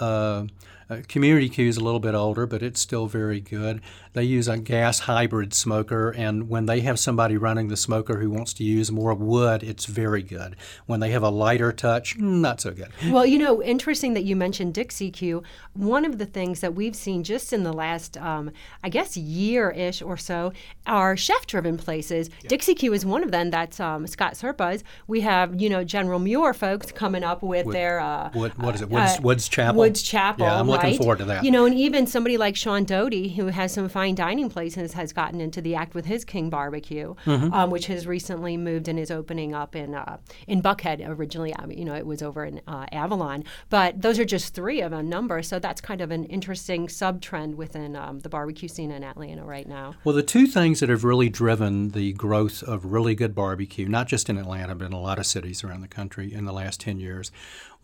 Uh, 0.00 0.46
uh, 0.90 1.00
Community 1.08 1.48
Q 1.48 1.66
is 1.68 1.78
a 1.78 1.84
little 1.84 2.00
bit 2.00 2.14
older, 2.14 2.46
but 2.46 2.62
it's 2.62 2.78
still 2.78 3.06
very 3.06 3.40
good. 3.40 3.80
They 4.12 4.22
use 4.24 4.48
a 4.48 4.58
gas 4.58 5.00
hybrid 5.00 5.54
smoker, 5.54 6.10
and 6.10 6.48
when 6.48 6.66
they 6.66 6.80
have 6.82 6.98
somebody 6.98 7.36
running 7.36 7.68
the 7.68 7.76
smoker 7.76 8.20
who 8.20 8.30
wants 8.30 8.52
to 8.54 8.64
use 8.64 8.92
more 8.92 9.12
wood, 9.14 9.62
it's 9.62 9.86
very 9.86 10.22
good. 10.22 10.54
When 10.86 11.00
they 11.00 11.10
have 11.10 11.22
a 11.22 11.30
lighter 11.30 11.72
touch, 11.72 12.16
not 12.18 12.60
so 12.60 12.70
good. 12.70 12.90
Well, 13.08 13.26
you 13.26 13.38
know, 13.38 13.62
interesting 13.62 14.14
that 14.14 14.24
you 14.24 14.36
mentioned 14.36 14.74
Dixie 14.74 15.10
Q. 15.10 15.42
One 15.72 16.04
of 16.04 16.18
the 16.18 16.26
things 16.26 16.60
that 16.60 16.74
we've 16.74 16.94
seen 16.94 17.24
just 17.24 17.52
in 17.52 17.64
the 17.64 17.72
last, 17.72 18.16
um, 18.18 18.50
I 18.84 18.88
guess, 18.88 19.16
year 19.16 19.70
ish 19.70 20.00
or 20.02 20.16
so 20.16 20.52
are 20.86 21.16
chef 21.16 21.46
driven 21.46 21.76
places. 21.78 22.28
Dixie 22.46 22.74
Q 22.74 22.92
is 22.92 23.04
one 23.06 23.24
of 23.24 23.32
them. 23.32 23.50
That's 23.50 23.80
um, 23.80 24.06
Scott 24.06 24.34
Serpas. 24.34 24.82
We 25.08 25.22
have, 25.22 25.60
you 25.60 25.68
know, 25.70 25.82
General 25.82 26.18
Muir 26.20 26.52
folks 26.54 26.92
coming 26.92 27.24
up 27.24 27.42
with 27.42 27.66
their. 27.72 28.00
Uh, 28.00 28.30
What 28.34 28.56
what 28.58 28.74
is 28.74 28.82
it? 28.82 28.90
Woods, 28.90 29.18
uh, 29.18 29.22
Woods 29.22 29.48
Chapel. 29.48 29.80
Woods 29.84 30.02
Chapel. 30.02 30.46
Yeah, 30.46 30.58
I'm 30.58 30.66
looking 30.68 30.90
right? 30.90 30.98
forward 30.98 31.18
to 31.18 31.24
that. 31.26 31.44
You 31.44 31.50
know, 31.50 31.64
and 31.66 31.74
even 31.74 32.06
somebody 32.06 32.36
like 32.36 32.56
Shaun 32.56 32.84
Doty, 32.84 33.28
who 33.30 33.46
has 33.46 33.72
some 33.72 33.88
fine 33.88 34.14
dining 34.14 34.50
places, 34.50 34.92
has 34.94 35.12
gotten 35.12 35.40
into 35.40 35.60
the 35.60 35.74
act 35.74 35.94
with 35.94 36.06
his 36.06 36.24
King 36.24 36.50
Barbecue, 36.50 37.14
Mm-hmm. 37.26 37.52
um, 37.52 37.70
which 37.70 37.86
has 37.86 38.06
recently 38.06 38.56
moved 38.56 38.88
and 38.88 38.98
is 38.98 39.10
opening 39.10 39.54
up 39.54 39.74
in 39.76 39.94
uh, 39.94 40.18
in 40.46 40.62
Buckhead. 40.62 41.06
Originally, 41.06 41.54
I 41.56 41.66
mean, 41.66 41.78
you 41.78 41.84
know, 41.84 41.94
it 41.94 42.06
was 42.06 42.22
over 42.22 42.44
in 42.44 42.60
uh, 42.66 42.86
Avalon, 42.92 43.44
but 43.70 44.00
those 44.02 44.18
are 44.18 44.24
just 44.24 44.54
three 44.54 44.80
of 44.80 44.92
a 44.92 45.02
number. 45.02 45.42
So 45.42 45.58
that's 45.58 45.80
kind 45.80 46.00
of 46.00 46.10
an 46.10 46.24
interesting 46.24 46.88
sub 46.88 47.20
trend 47.20 47.56
within 47.56 47.96
um, 47.96 48.20
the 48.20 48.28
barbecue 48.28 48.68
scene 48.68 48.90
in 48.90 49.04
Atlanta 49.04 49.44
right 49.44 49.68
now. 49.68 49.94
Well, 50.04 50.14
the 50.14 50.22
two 50.22 50.46
things 50.46 50.80
that 50.80 50.88
have 50.88 51.04
really 51.04 51.28
driven 51.28 51.90
the 51.90 52.12
growth 52.12 52.62
of 52.62 52.86
really 52.86 53.14
good 53.14 53.34
barbecue, 53.34 53.88
not 53.88 54.08
just 54.08 54.28
in 54.28 54.38
Atlanta, 54.38 54.74
but 54.74 54.86
in 54.86 54.92
a 54.92 55.00
lot 55.00 55.18
of 55.18 55.26
cities 55.26 55.62
around 55.64 55.80
the 55.80 55.88
country 55.88 56.32
in 56.32 56.44
the 56.44 56.52
last 56.52 56.80
10 56.80 56.98
years, 56.98 57.30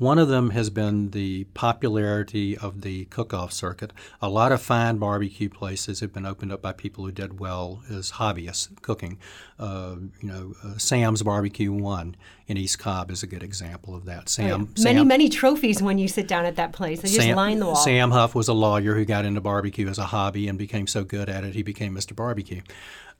one 0.01 0.19
of 0.19 0.29
them 0.29 0.51
has 0.51 0.71
been 0.71 1.11
the 1.11 1.45
popularity 1.53 2.57
of 2.57 2.81
the 2.81 3.05
cook 3.05 3.35
off 3.35 3.53
circuit. 3.53 3.93
A 4.23 4.31
lot 4.31 4.51
of 4.51 4.63
fine 4.63 4.97
barbecue 4.97 5.51
places 5.51 6.01
have 6.01 6.11
been 6.11 6.25
opened 6.25 6.53
up 6.53 6.63
by 6.63 6.73
people 6.73 7.05
who 7.05 7.13
did 7.13 7.39
well 7.39 7.83
as 7.91 8.13
hobbyists 8.13 8.81
cooking. 8.81 9.19
Uh, 9.59 9.97
you 10.23 10.29
know, 10.29 10.55
uh, 10.65 10.79
Sam's 10.79 11.23
Barbecue 11.23 11.71
One 11.71 12.17
in 12.47 12.57
East 12.57 12.79
Cobb 12.79 13.11
is 13.11 13.23
a 13.23 13.27
good 13.27 13.43
example 13.43 13.95
of 13.95 14.07
that. 14.07 14.31
Sam, 14.31 14.73
many 14.79 15.01
Sam, 15.01 15.07
many 15.07 15.29
trophies 15.29 15.83
when 15.83 15.99
you 15.99 16.09
sit 16.09 16.27
down 16.27 16.47
at 16.47 16.57
that 16.57 16.73
place. 16.73 17.03
They 17.03 17.09
just 17.09 17.21
Sam, 17.21 17.37
line 17.37 17.59
the 17.59 17.67
wall. 17.67 17.77
Sam 17.77 18.11
Huff 18.11 18.35
was 18.35 18.49
a 18.49 18.55
lawyer 18.55 18.95
who 18.95 19.05
got 19.05 19.27
into 19.27 19.43
barbecue 19.43 19.87
as 19.87 19.99
a 19.99 20.07
hobby 20.07 20.49
and 20.49 20.59
became 20.59 20.87
so 20.87 21.05
good 21.05 21.29
at 21.29 21.45
it 21.45 21.55
he 21.55 21.63
became 21.63 21.95
Mr. 21.95 22.17
Barbecue. 22.17 22.63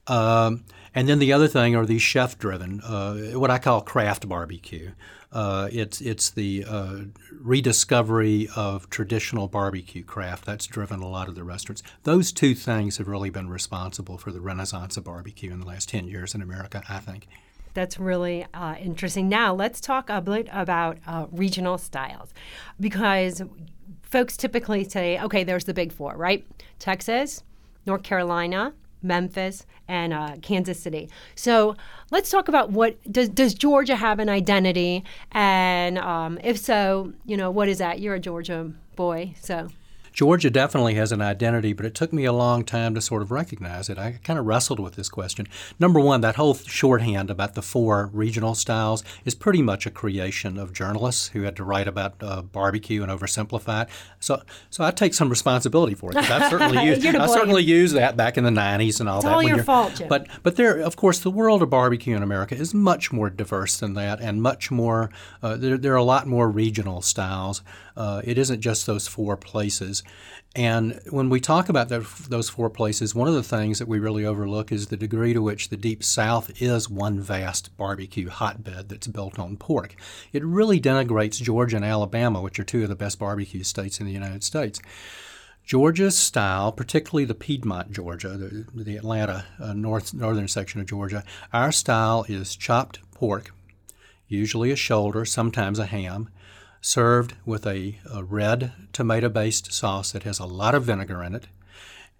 Um, 0.07 0.63
and 0.93 1.07
then 1.07 1.19
the 1.19 1.31
other 1.31 1.47
thing 1.47 1.75
are 1.75 1.85
these 1.85 2.01
chef-driven, 2.01 2.81
uh, 2.81 3.39
what 3.39 3.49
I 3.49 3.59
call 3.59 3.81
craft 3.81 4.27
barbecue. 4.27 4.91
Uh, 5.31 5.69
it's 5.71 6.01
it's 6.01 6.29
the 6.29 6.65
uh, 6.67 6.97
rediscovery 7.39 8.49
of 8.53 8.89
traditional 8.89 9.47
barbecue 9.47 10.03
craft 10.03 10.43
that's 10.45 10.67
driven 10.67 10.99
a 10.99 11.07
lot 11.07 11.29
of 11.29 11.35
the 11.35 11.43
restaurants. 11.43 11.81
Those 12.03 12.33
two 12.33 12.53
things 12.53 12.97
have 12.97 13.07
really 13.07 13.29
been 13.29 13.49
responsible 13.49 14.17
for 14.17 14.33
the 14.33 14.41
renaissance 14.41 14.97
of 14.97 15.05
barbecue 15.05 15.53
in 15.53 15.61
the 15.61 15.65
last 15.65 15.87
ten 15.87 16.05
years 16.05 16.35
in 16.35 16.41
America. 16.41 16.83
I 16.89 16.99
think. 16.99 17.27
That's 17.73 17.97
really 17.97 18.45
uh, 18.53 18.75
interesting. 18.81 19.29
Now, 19.29 19.53
let's 19.53 19.79
talk 19.79 20.09
a 20.09 20.19
bit 20.19 20.49
about 20.51 20.97
uh, 21.07 21.27
regional 21.31 21.77
styles 21.77 22.33
because 22.77 23.41
folks 24.01 24.35
typically 24.35 24.83
say, 24.83 25.17
okay, 25.21 25.45
there's 25.45 25.63
the 25.63 25.73
big 25.73 25.93
four, 25.93 26.17
right? 26.17 26.45
Texas, 26.79 27.41
North 27.85 28.03
Carolina, 28.03 28.73
Memphis, 29.01 29.65
and 29.87 30.13
uh, 30.13 30.35
Kansas 30.41 30.79
City. 30.79 31.09
So 31.35 31.75
let's 32.11 32.29
talk 32.29 32.47
about 32.47 32.71
what 32.71 32.97
does, 33.11 33.29
does 33.29 33.53
Georgia 33.53 33.95
have 33.95 34.19
an 34.19 34.29
identity? 34.29 35.03
And 35.31 35.97
um, 35.97 36.39
if 36.43 36.57
so, 36.57 37.13
you 37.25 37.37
know, 37.37 37.51
what 37.51 37.67
is 37.67 37.79
that? 37.79 37.99
You're 37.99 38.15
a 38.15 38.19
Georgia 38.19 38.71
boy, 38.95 39.33
so. 39.41 39.69
Georgia 40.13 40.49
definitely 40.49 40.95
has 40.95 41.11
an 41.11 41.21
identity, 41.21 41.73
but 41.73 41.85
it 41.85 41.95
took 41.95 42.11
me 42.11 42.25
a 42.25 42.33
long 42.33 42.63
time 42.63 42.93
to 42.95 43.01
sort 43.01 43.21
of 43.21 43.31
recognize 43.31 43.89
it. 43.89 43.97
I 43.97 44.19
kind 44.23 44.37
of 44.37 44.45
wrestled 44.45 44.79
with 44.79 44.95
this 44.95 45.09
question. 45.09 45.47
Number 45.79 45.99
one, 45.99 46.21
that 46.21 46.35
whole 46.35 46.53
shorthand 46.53 47.29
about 47.29 47.55
the 47.55 47.61
four 47.61 48.09
regional 48.13 48.55
styles 48.55 49.03
is 49.25 49.35
pretty 49.35 49.61
much 49.61 49.85
a 49.85 49.91
creation 49.91 50.57
of 50.57 50.73
journalists 50.73 51.29
who 51.29 51.43
had 51.43 51.55
to 51.55 51.63
write 51.63 51.87
about 51.87 52.15
uh, 52.21 52.41
barbecue 52.41 53.01
and 53.03 53.11
oversimplify 53.11 53.83
it. 53.83 53.89
So, 54.19 54.41
so 54.69 54.83
I 54.83 54.91
take 54.91 55.13
some 55.13 55.29
responsibility 55.29 55.95
for 55.95 56.11
it. 56.11 56.17
I 56.31 56.49
certainly 56.49 56.83
used, 56.85 57.05
I 57.05 57.27
certainly 57.27 57.63
used 57.63 57.95
that 57.95 58.17
back 58.17 58.37
in 58.37 58.43
the 58.43 58.49
'90s 58.49 58.99
and 58.99 59.07
all 59.07 59.17
It's 59.17 59.25
that. 59.25 59.33
all 59.33 59.43
your 59.43 59.63
fault, 59.63 59.95
Jim. 59.95 60.09
But 60.09 60.27
but 60.43 60.55
there, 60.57 60.77
of 60.77 60.95
course, 60.95 61.19
the 61.19 61.31
world 61.31 61.61
of 61.61 61.69
barbecue 61.69 62.15
in 62.15 62.23
America 62.23 62.55
is 62.55 62.73
much 62.73 63.11
more 63.11 63.29
diverse 63.29 63.79
than 63.79 63.93
that, 63.93 64.19
and 64.19 64.41
much 64.41 64.71
more. 64.71 65.09
Uh, 65.41 65.55
there, 65.55 65.77
there 65.77 65.93
are 65.93 65.97
a 65.97 66.03
lot 66.03 66.27
more 66.27 66.49
regional 66.49 67.01
styles. 67.01 67.61
Uh, 67.95 68.21
it 68.23 68.37
isn't 68.37 68.61
just 68.61 68.85
those 68.85 69.07
four 69.07 69.37
places. 69.37 70.03
And 70.55 70.99
when 71.09 71.29
we 71.29 71.39
talk 71.39 71.69
about 71.69 71.89
tho- 71.89 72.05
those 72.27 72.49
four 72.49 72.69
places, 72.69 73.15
one 73.15 73.27
of 73.27 73.33
the 73.33 73.43
things 73.43 73.79
that 73.79 73.87
we 73.87 73.99
really 73.99 74.25
overlook 74.25 74.71
is 74.71 74.87
the 74.87 74.97
degree 74.97 75.33
to 75.33 75.41
which 75.41 75.69
the 75.69 75.77
Deep 75.77 76.03
South 76.03 76.61
is 76.61 76.89
one 76.89 77.21
vast 77.21 77.75
barbecue 77.77 78.29
hotbed 78.29 78.89
that's 78.89 79.07
built 79.07 79.39
on 79.39 79.55
pork. 79.55 79.95
It 80.33 80.43
really 80.43 80.79
denigrates 80.81 81.41
Georgia 81.41 81.77
and 81.77 81.85
Alabama, 81.85 82.41
which 82.41 82.59
are 82.59 82.65
two 82.65 82.83
of 82.83 82.89
the 82.89 82.95
best 82.95 83.17
barbecue 83.19 83.63
states 83.63 83.99
in 83.99 84.05
the 84.05 84.11
United 84.11 84.43
States. 84.43 84.81
Georgia's 85.63 86.17
style, 86.17 86.71
particularly 86.71 87.23
the 87.23 87.35
Piedmont 87.35 87.91
Georgia, 87.91 88.35
the, 88.35 88.65
the 88.73 88.97
Atlanta 88.97 89.45
uh, 89.59 89.73
north 89.73 90.13
northern 90.13 90.47
section 90.47 90.81
of 90.81 90.87
Georgia, 90.87 91.23
our 91.53 91.71
style 91.71 92.25
is 92.27 92.55
chopped 92.55 92.99
pork, 93.13 93.53
usually 94.27 94.71
a 94.71 94.75
shoulder, 94.75 95.23
sometimes 95.23 95.79
a 95.79 95.85
ham, 95.85 96.29
served 96.81 97.35
with 97.45 97.65
a, 97.65 97.99
a 98.11 98.23
red 98.23 98.73
tomato-based 98.91 99.71
sauce 99.71 100.11
that 100.11 100.23
has 100.23 100.39
a 100.39 100.45
lot 100.45 100.75
of 100.75 100.83
vinegar 100.83 101.23
in 101.23 101.35
it, 101.35 101.47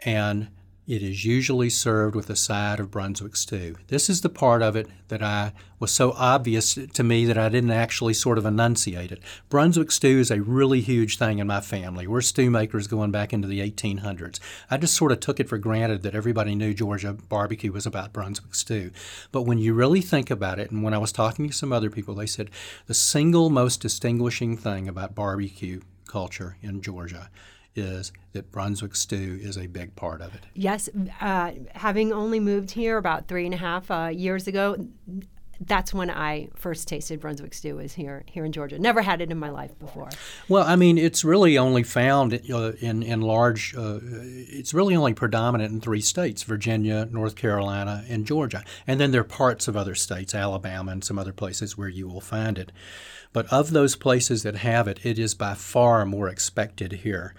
and 0.06 0.48
it 0.88 1.04
is 1.04 1.24
usually 1.24 1.70
served 1.70 2.16
with 2.16 2.30
a 2.30 2.36
side 2.36 2.80
of 2.80 2.90
Brunswick 2.90 3.36
stew. 3.36 3.76
This 3.88 4.10
is 4.10 4.22
the 4.22 4.30
part 4.30 4.64
of 4.64 4.76
it 4.76 4.88
that 5.10 5.22
I 5.22 5.54
was 5.80 5.92
so 5.92 6.12
obvious 6.14 6.74
to 6.76 7.04
me 7.04 7.26
that 7.26 7.38
I 7.38 7.50
didn't 7.50 7.72
actually 7.72 8.16
sort 8.16 8.40
of 8.40 8.46
enunciate 8.46 9.12
it. 9.12 9.22
Brunswick 9.48 9.92
stew 9.92 10.20
is 10.20 10.32
a 10.32 10.42
really 10.42 10.82
huge 10.82 11.18
thing 11.18 11.38
in 11.38 11.48
my 11.48 11.62
family. 11.62 12.08
We're 12.08 12.22
stew 12.22 12.50
makers 12.50 12.88
going 12.88 13.12
back 13.12 13.32
into 13.32 13.48
the 13.48 13.60
1800s. 13.60 14.40
I 14.72 14.78
just 14.78 14.96
sort 14.96 15.12
of 15.12 15.20
took 15.20 15.40
it 15.40 15.48
for 15.48 15.60
granted 15.60 16.02
that 16.02 16.16
everybody 16.16 16.56
knew 16.56 16.74
Georgia 16.74 17.14
barbecue 17.14 17.72
was 17.72 17.86
about 17.86 18.12
Brunswick 18.12 18.56
stew. 18.56 18.92
But 19.32 19.44
when 19.44 19.60
you 19.60 19.76
really 19.76 20.02
think 20.02 20.32
about 20.32 20.60
it, 20.60 20.72
and 20.72 20.82
when 20.84 20.96
I 20.96 21.00
was 21.00 21.12
talking 21.12 21.48
to 21.48 21.54
some 21.54 21.72
other 21.72 21.92
people, 21.92 22.16
they 22.16 22.26
said 22.26 22.50
the 22.88 22.96
single 22.96 23.52
most 23.52 23.82
distinguishing 23.82 24.58
thing 24.58 24.88
about 24.88 25.14
barbecue 25.14 25.82
culture 26.08 26.58
in 26.62 26.82
Georgia 26.82 27.30
is 27.76 28.12
that 28.34 28.52
Brunswick 28.52 28.96
stew 28.96 29.40
is 29.42 29.58
a 29.58 29.68
big 29.68 29.96
part 29.96 30.22
of 30.22 30.34
it. 30.36 30.46
Yes, 30.54 30.90
uh, 31.20 31.52
having 31.74 32.12
only 32.12 32.40
moved 32.40 32.72
here 32.72 32.98
about 32.98 33.28
three 33.28 33.46
and 33.46 33.54
a 33.54 33.58
half 33.58 33.90
uh, 33.90 34.10
years 34.12 34.48
ago, 34.48 34.76
that's 35.66 35.94
when 35.94 36.10
I 36.10 36.50
first 36.56 36.88
tasted 36.88 37.20
Brunswick 37.20 37.54
stew 37.54 37.80
is 37.80 37.94
here 37.94 38.24
here 38.26 38.44
in 38.46 38.52
Georgia. 38.52 38.80
Never 38.80 39.02
had 39.02 39.22
it 39.22 39.32
in 39.32 39.38
my 39.38 39.50
life 39.50 39.78
before. 39.80 40.10
Well, 40.50 40.66
I 40.66 40.76
mean, 40.76 40.98
it's 40.98 41.24
really 41.24 41.58
only 41.58 41.84
found 41.84 42.34
uh, 42.52 42.72
in 42.80 43.04
in 43.04 43.22
large. 43.22 43.76
Uh, 43.76 44.00
it's 44.02 44.74
really 44.74 44.96
only 44.96 45.14
predominant 45.14 45.72
in 45.72 45.80
three 45.80 46.02
states: 46.02 46.44
Virginia, 46.44 47.08
North 47.12 47.36
Carolina, 47.36 48.04
and 48.10 48.26
Georgia. 48.26 48.64
And 48.88 49.00
then 49.00 49.12
there 49.12 49.22
are 49.22 49.26
parts 49.26 49.68
of 49.68 49.78
other 49.78 49.96
states, 49.96 50.34
Alabama, 50.34 50.92
and 50.92 51.04
some 51.04 51.20
other 51.20 51.34
places 51.34 51.78
where 51.78 51.90
you 51.90 52.08
will 52.08 52.22
find 52.22 52.58
it. 52.58 52.72
But 53.34 53.52
of 53.52 53.72
those 53.72 53.96
places 53.96 54.44
that 54.44 54.58
have 54.58 54.88
it, 54.88 55.06
it 55.06 55.18
is 55.18 55.34
by 55.34 55.54
far 55.54 56.06
more 56.06 56.28
expected 56.28 56.92
here 56.92 57.34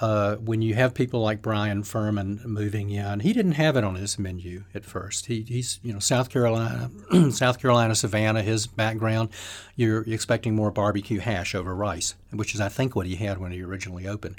uh, 0.00 0.36
when 0.36 0.60
you 0.60 0.74
have 0.74 0.92
people 0.94 1.20
like 1.20 1.40
Bryan 1.40 1.82
Furman 1.82 2.40
moving 2.44 2.90
in, 2.90 3.20
he 3.20 3.32
didn't 3.32 3.52
have 3.52 3.76
it 3.76 3.84
on 3.84 3.94
his 3.94 4.18
menu 4.18 4.64
at 4.74 4.84
first. 4.84 5.26
He, 5.26 5.42
he's 5.42 5.80
you 5.82 5.92
know 5.92 5.98
South 5.98 6.28
Carolina, 6.28 6.90
South 7.30 7.58
Carolina, 7.60 7.94
Savannah. 7.94 8.42
His 8.42 8.66
background, 8.66 9.30
you're 9.74 10.02
expecting 10.02 10.54
more 10.54 10.70
barbecue 10.70 11.20
hash 11.20 11.54
over 11.54 11.74
rice, 11.74 12.14
which 12.30 12.54
is 12.54 12.60
I 12.60 12.68
think 12.68 12.94
what 12.94 13.06
he 13.06 13.16
had 13.16 13.38
when 13.38 13.52
he 13.52 13.62
originally 13.62 14.06
opened. 14.06 14.36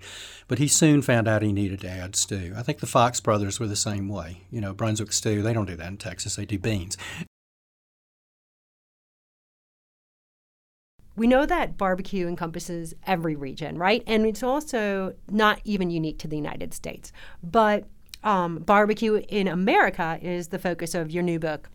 But 0.47 0.59
he 0.59 0.67
soon 0.67 1.01
found 1.01 1.27
out 1.27 1.41
he 1.41 1.51
needed 1.51 1.81
to 1.81 1.89
add 1.89 2.15
stew. 2.15 2.53
I 2.55 2.61
think 2.61 2.79
the 2.79 2.85
Fox 2.85 3.19
brothers 3.19 3.59
were 3.59 3.67
the 3.67 3.75
same 3.75 4.09
way. 4.09 4.41
You 4.51 4.61
know, 4.61 4.73
Brunswick 4.73 5.11
stew. 5.11 5.41
They 5.41 5.53
don't 5.53 5.65
do 5.65 5.75
that 5.75 5.87
in 5.87 5.97
Texas. 5.97 6.35
They 6.35 6.45
do 6.45 6.59
beans. 6.59 6.97
We 11.17 11.27
know 11.27 11.45
that 11.45 11.77
barbecue 11.77 12.27
encompasses 12.27 12.93
every 13.05 13.35
region, 13.35 13.77
right? 13.77 14.03
And 14.05 14.25
it's 14.25 14.43
also 14.43 15.15
not 15.29 15.59
even 15.65 15.89
unique 15.89 16.19
to 16.19 16.27
the 16.27 16.37
United 16.37 16.73
States. 16.73 17.11
But 17.43 17.85
um, 18.23 18.59
barbecue 18.59 19.23
in 19.27 19.47
America 19.47 20.19
is 20.21 20.49
the 20.49 20.59
focus 20.59 20.93
of 20.93 21.11
your 21.11 21.23
new 21.23 21.39
book. 21.39 21.69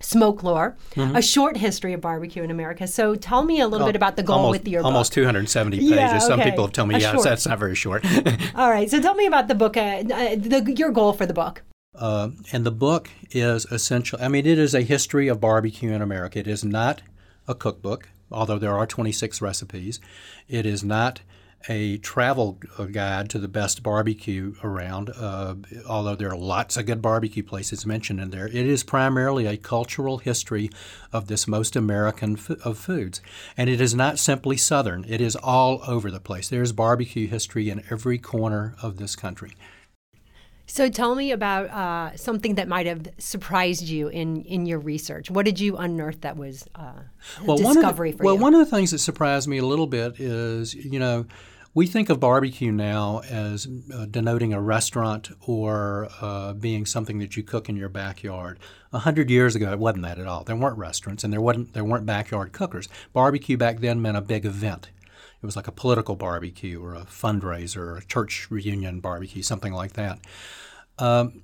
Smoke 0.00 0.42
Lore, 0.42 0.76
mm-hmm. 0.96 1.16
a 1.16 1.22
short 1.22 1.56
history 1.56 1.92
of 1.92 2.00
barbecue 2.00 2.42
in 2.42 2.50
America. 2.50 2.86
So 2.86 3.14
tell 3.14 3.44
me 3.44 3.60
a 3.60 3.68
little 3.68 3.86
oh, 3.86 3.88
bit 3.88 3.96
about 3.96 4.16
the 4.16 4.24
goal 4.24 4.38
almost, 4.38 4.60
with 4.60 4.68
your 4.68 4.82
book. 4.82 4.86
almost 4.86 5.12
book. 5.12 5.22
270 5.22 5.78
pages. 5.78 5.90
Yeah, 5.90 6.08
okay. 6.08 6.18
Some 6.18 6.40
people 6.40 6.64
have 6.64 6.72
told 6.72 6.88
me, 6.88 6.96
a 6.96 6.98
yes, 6.98 7.12
short. 7.12 7.24
that's 7.24 7.46
not 7.46 7.58
very 7.60 7.76
short. 7.76 8.04
All 8.56 8.70
right. 8.70 8.90
So 8.90 9.00
tell 9.00 9.14
me 9.14 9.24
about 9.24 9.46
the 9.46 9.54
book, 9.54 9.76
uh, 9.76 9.80
uh, 9.80 10.34
the, 10.36 10.74
your 10.76 10.90
goal 10.90 11.12
for 11.12 11.26
the 11.26 11.32
book. 11.32 11.62
Uh, 11.94 12.30
and 12.52 12.66
the 12.66 12.72
book 12.72 13.08
is 13.30 13.66
essential. 13.66 14.18
I 14.20 14.26
mean, 14.26 14.44
it 14.46 14.58
is 14.58 14.74
a 14.74 14.82
history 14.82 15.28
of 15.28 15.40
barbecue 15.40 15.92
in 15.92 16.02
America. 16.02 16.40
It 16.40 16.48
is 16.48 16.64
not 16.64 17.00
a 17.46 17.54
cookbook 17.54 18.08
although 18.30 18.58
there 18.58 18.76
are 18.76 18.86
26 18.86 19.40
recipes. 19.40 20.00
It 20.48 20.66
is 20.66 20.84
not 20.84 21.20
a 21.68 21.96
travel 21.98 22.58
guide 22.92 23.30
to 23.30 23.38
the 23.38 23.48
best 23.48 23.82
barbecue 23.82 24.54
around, 24.62 25.10
uh, 25.10 25.54
although 25.88 26.14
there 26.14 26.30
are 26.30 26.36
lots 26.36 26.76
of 26.76 26.86
good 26.86 27.00
barbecue 27.00 27.42
places 27.42 27.86
mentioned 27.86 28.20
in 28.20 28.30
there. 28.30 28.46
It 28.46 28.54
is 28.54 28.82
primarily 28.82 29.46
a 29.46 29.56
cultural 29.56 30.18
history 30.18 30.70
of 31.12 31.26
this 31.26 31.48
most 31.48 31.76
American 31.76 32.34
f- 32.34 32.50
of 32.64 32.78
foods. 32.78 33.20
And 33.56 33.70
it 33.70 33.80
is 33.80 33.94
not 33.94 34.18
simply 34.18 34.56
Southern, 34.56 35.04
it 35.08 35.20
is 35.20 35.36
all 35.36 35.82
over 35.86 36.10
the 36.10 36.20
place. 36.20 36.48
There's 36.48 36.72
barbecue 36.72 37.26
history 37.26 37.70
in 37.70 37.82
every 37.90 38.18
corner 38.18 38.74
of 38.82 38.98
this 38.98 39.16
country. 39.16 39.52
So 40.66 40.88
tell 40.88 41.14
me 41.14 41.30
about 41.30 41.70
uh, 41.70 42.16
something 42.16 42.54
that 42.54 42.68
might 42.68 42.86
have 42.86 43.06
surprised 43.18 43.84
you 43.84 44.08
in, 44.08 44.42
in 44.42 44.64
your 44.66 44.78
research. 44.78 45.30
What 45.30 45.44
did 45.44 45.60
you 45.60 45.76
unearth 45.76 46.22
that 46.22 46.36
was 46.36 46.66
uh, 46.74 46.92
well, 47.44 47.58
discovery 47.58 48.12
the, 48.12 48.18
for 48.18 48.24
well, 48.24 48.34
you? 48.34 48.40
Well, 48.40 48.50
one 48.50 48.54
of 48.54 48.60
the 48.60 48.76
things 48.76 48.90
that 48.92 48.98
surprised 48.98 49.46
me 49.46 49.58
a 49.58 49.66
little 49.66 49.86
bit 49.86 50.18
is, 50.18 50.74
you 50.74 50.98
know, 50.98 51.26
we 51.74 51.88
think 51.88 52.08
of 52.08 52.20
barbecue 52.20 52.70
now 52.70 53.20
as 53.28 53.66
uh, 53.92 54.06
denoting 54.06 54.52
a 54.52 54.60
restaurant 54.60 55.30
or 55.40 56.08
uh, 56.20 56.52
being 56.52 56.86
something 56.86 57.18
that 57.18 57.36
you 57.36 57.42
cook 57.42 57.68
in 57.68 57.76
your 57.76 57.88
backyard. 57.88 58.60
A 58.92 59.00
hundred 59.00 59.28
years 59.28 59.56
ago, 59.56 59.72
it 59.72 59.78
wasn't 59.80 60.04
that 60.04 60.20
at 60.20 60.26
all. 60.26 60.44
There 60.44 60.54
weren't 60.54 60.78
restaurants 60.78 61.24
and 61.24 61.32
there 61.32 61.40
wasn't 61.40 61.74
there 61.74 61.84
weren't 61.84 62.06
backyard 62.06 62.52
cookers. 62.52 62.88
Barbecue 63.12 63.56
back 63.56 63.80
then 63.80 64.00
meant 64.00 64.16
a 64.16 64.20
big 64.20 64.46
event. 64.46 64.90
It 65.44 65.46
was 65.46 65.56
like 65.56 65.68
a 65.68 65.72
political 65.72 66.16
barbecue 66.16 66.82
or 66.82 66.94
a 66.94 67.04
fundraiser 67.04 67.76
or 67.76 67.96
a 67.98 68.04
church 68.06 68.50
reunion 68.50 69.00
barbecue, 69.00 69.42
something 69.42 69.74
like 69.74 69.92
that. 69.92 70.18
Um, 70.98 71.42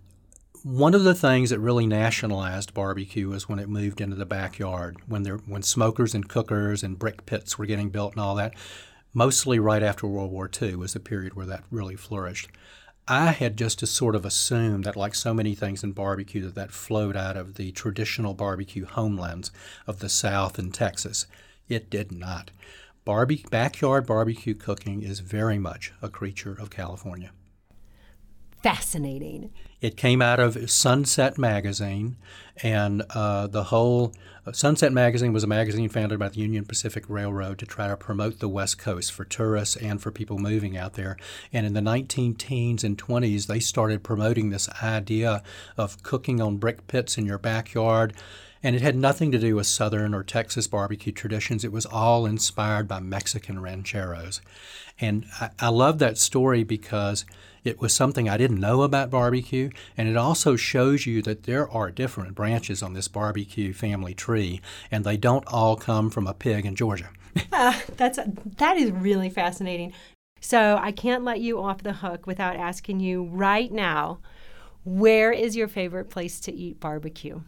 one 0.62 0.95
of 0.95 1.04
the 1.04 1.14
things 1.14 1.50
that 1.50 1.59
really 1.59 1.87
nationalized 1.87 2.73
barbecue 2.73 3.28
was 3.28 3.47
when 3.47 3.59
it 3.59 3.69
moved 3.69 4.00
into 4.00 4.16
the 4.16 4.25
backyard, 4.25 4.97
when 5.07 5.23
there 5.23 5.37
when 5.37 5.62
smokers 5.62 6.14
and 6.14 6.26
cookers 6.26 6.83
and 6.83 6.99
brick 6.99 7.26
pits 7.26 7.59
were 7.59 7.66
getting 7.66 7.90
built 7.90 8.14
and 8.14 8.23
all 8.23 8.35
that. 8.37 8.54
Mostly 9.12 9.59
right 9.59 9.83
after 9.83 10.07
World 10.07 10.30
War 10.30 10.49
II 10.62 10.76
was 10.76 10.95
the 10.95 11.00
period 11.00 11.35
where 11.35 11.45
that 11.45 11.64
really 11.71 11.97
flourished. 11.97 12.49
I 13.07 13.33
had 13.33 13.59
just 13.59 13.80
to 13.80 13.87
sort 13.87 14.16
of 14.16 14.25
assumed 14.25 14.85
that, 14.85 14.97
like 14.97 15.14
so 15.14 15.35
many 15.35 15.54
things 15.54 15.85
in 15.85 15.92
barbecue, 15.92 16.40
that 16.45 16.54
that 16.54 16.73
flowed 16.73 17.19
out 17.19 17.37
of 17.37 17.57
the 17.57 17.71
traditional 17.73 18.33
barbecue 18.33 18.87
homelands 18.87 19.50
of 19.87 19.99
the 19.99 20.09
South 20.09 20.59
and 20.59 20.73
Texas. 20.73 21.26
It 21.69 21.90
did 21.90 22.12
not. 22.12 22.50
Barbie, 23.04 23.45
backyard 23.50 24.07
barbecue 24.07 24.54
cooking 24.54 25.02
is 25.02 25.21
very 25.21 25.59
much 25.59 25.92
a 26.02 26.09
creature 26.09 26.57
of 26.59 26.71
California. 26.71 27.33
Fascinating. 28.62 29.50
It 29.80 29.97
came 29.97 30.21
out 30.21 30.39
of 30.39 30.71
Sunset 30.71 31.39
Magazine, 31.39 32.19
and 32.63 33.02
uh, 33.08 33.47
the 33.47 33.65
whole 33.65 34.13
uh, 34.45 34.52
Sunset 34.52 34.93
Magazine 34.93 35.32
was 35.32 35.43
a 35.43 35.47
magazine 35.47 35.89
founded 35.89 36.19
by 36.19 36.28
the 36.28 36.41
Union 36.41 36.67
Pacific 36.67 37.04
Railroad 37.08 37.58
to 37.60 37.67
try 37.67 37.89
to 37.89 37.97
promote 37.97 38.39
the 38.39 38.49
West 38.50 38.76
Coast 38.76 39.13
for 39.13 39.25
tourists 39.25 39.76
and 39.76 40.02
for 40.02 40.10
people 40.10 40.36
moving 40.36 40.76
out 40.76 40.93
there. 40.93 41.17
And 41.54 41.65
in 41.65 41.73
the 41.73 41.80
19 41.80 42.34
teens 42.34 42.84
and 42.84 42.99
20s, 42.99 43.47
they 43.47 43.60
started 43.60 44.02
promoting 44.02 44.50
this 44.50 44.69
idea 44.82 45.43
of 45.78 46.02
cooking 46.02 46.43
on 46.43 46.58
brick 46.58 46.86
pits 46.86 47.17
in 47.17 47.25
your 47.25 47.39
backyard 47.39 48.13
and 48.62 48.76
it 48.76 48.82
had 48.82 48.96
nothing 48.96 49.32
to 49.32 49.38
do 49.38 49.56
with 49.56 49.66
Southern 49.66 50.14
or 50.14 50.23
Texas 50.23 50.66
barbecue 50.66 51.12
traditions. 51.12 51.64
It 51.64 51.73
was 51.73 51.86
all 51.86 52.26
inspired 52.26 52.86
by 52.86 53.00
Mexican 53.00 53.60
rancheros. 53.60 54.40
And 55.00 55.26
I, 55.40 55.50
I 55.58 55.68
love 55.68 55.99
that 55.99 56.18
story 56.18 56.62
because 56.62 57.25
it 57.64 57.80
was 57.80 57.94
something 57.94 58.28
I 58.28 58.36
didn't 58.36 58.60
know 58.60 58.82
about 58.82 59.10
barbecue, 59.10 59.70
and 59.96 60.08
it 60.08 60.16
also 60.16 60.56
shows 60.56 61.06
you 61.06 61.20
that 61.23 61.42
there 61.42 61.68
are 61.70 61.90
different 61.90 62.34
branches 62.34 62.82
on 62.82 62.94
this 62.94 63.08
barbecue 63.08 63.73
family 63.73 64.14
tree, 64.14 64.60
and 64.90 65.04
they 65.04 65.16
don't 65.16 65.44
all 65.46 65.76
come 65.76 66.10
from 66.10 66.26
a 66.26 66.34
pig 66.34 66.64
in 66.64 66.75
Georgia. 66.75 67.10
uh, 67.52 67.78
that's 67.96 68.18
that 68.56 68.76
is 68.76 68.90
really 68.90 69.28
fascinating. 69.28 69.92
So 70.40 70.78
I 70.80 70.90
can't 70.90 71.23
let 71.23 71.40
you 71.40 71.60
off 71.60 71.82
the 71.82 71.92
hook 71.92 72.26
without 72.26 72.56
asking 72.56 73.00
you 73.00 73.25
right 73.25 73.70
now, 73.70 74.20
where 74.84 75.32
is 75.32 75.54
your 75.54 75.68
favorite 75.68 76.08
place 76.08 76.40
to 76.40 76.52
eat 76.52 76.80
barbecue? 76.80 77.42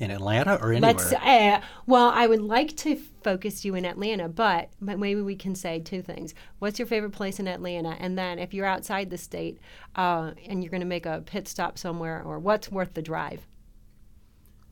In 0.00 0.10
Atlanta 0.10 0.54
or 0.56 0.72
anywhere? 0.72 0.92
Let's. 0.92 1.12
Uh, 1.12 1.60
well, 1.86 2.10
I 2.14 2.26
would 2.26 2.42
like 2.42 2.76
to 2.78 2.96
focus 3.24 3.64
you 3.64 3.74
in 3.74 3.84
Atlanta, 3.84 4.28
but 4.28 4.70
maybe 4.80 5.20
we 5.20 5.34
can 5.34 5.54
say 5.54 5.80
two 5.80 6.02
things. 6.02 6.34
What's 6.60 6.78
your 6.78 6.86
favorite 6.86 7.12
place 7.12 7.40
in 7.40 7.48
Atlanta? 7.48 7.96
And 7.98 8.16
then 8.16 8.38
if 8.38 8.54
you're 8.54 8.66
outside 8.66 9.10
the 9.10 9.18
state 9.18 9.58
uh, 9.96 10.32
and 10.46 10.62
you're 10.62 10.70
going 10.70 10.80
to 10.80 10.86
make 10.86 11.06
a 11.06 11.22
pit 11.26 11.48
stop 11.48 11.78
somewhere, 11.78 12.22
or 12.22 12.38
what's 12.38 12.70
worth 12.70 12.94
the 12.94 13.02
drive? 13.02 13.47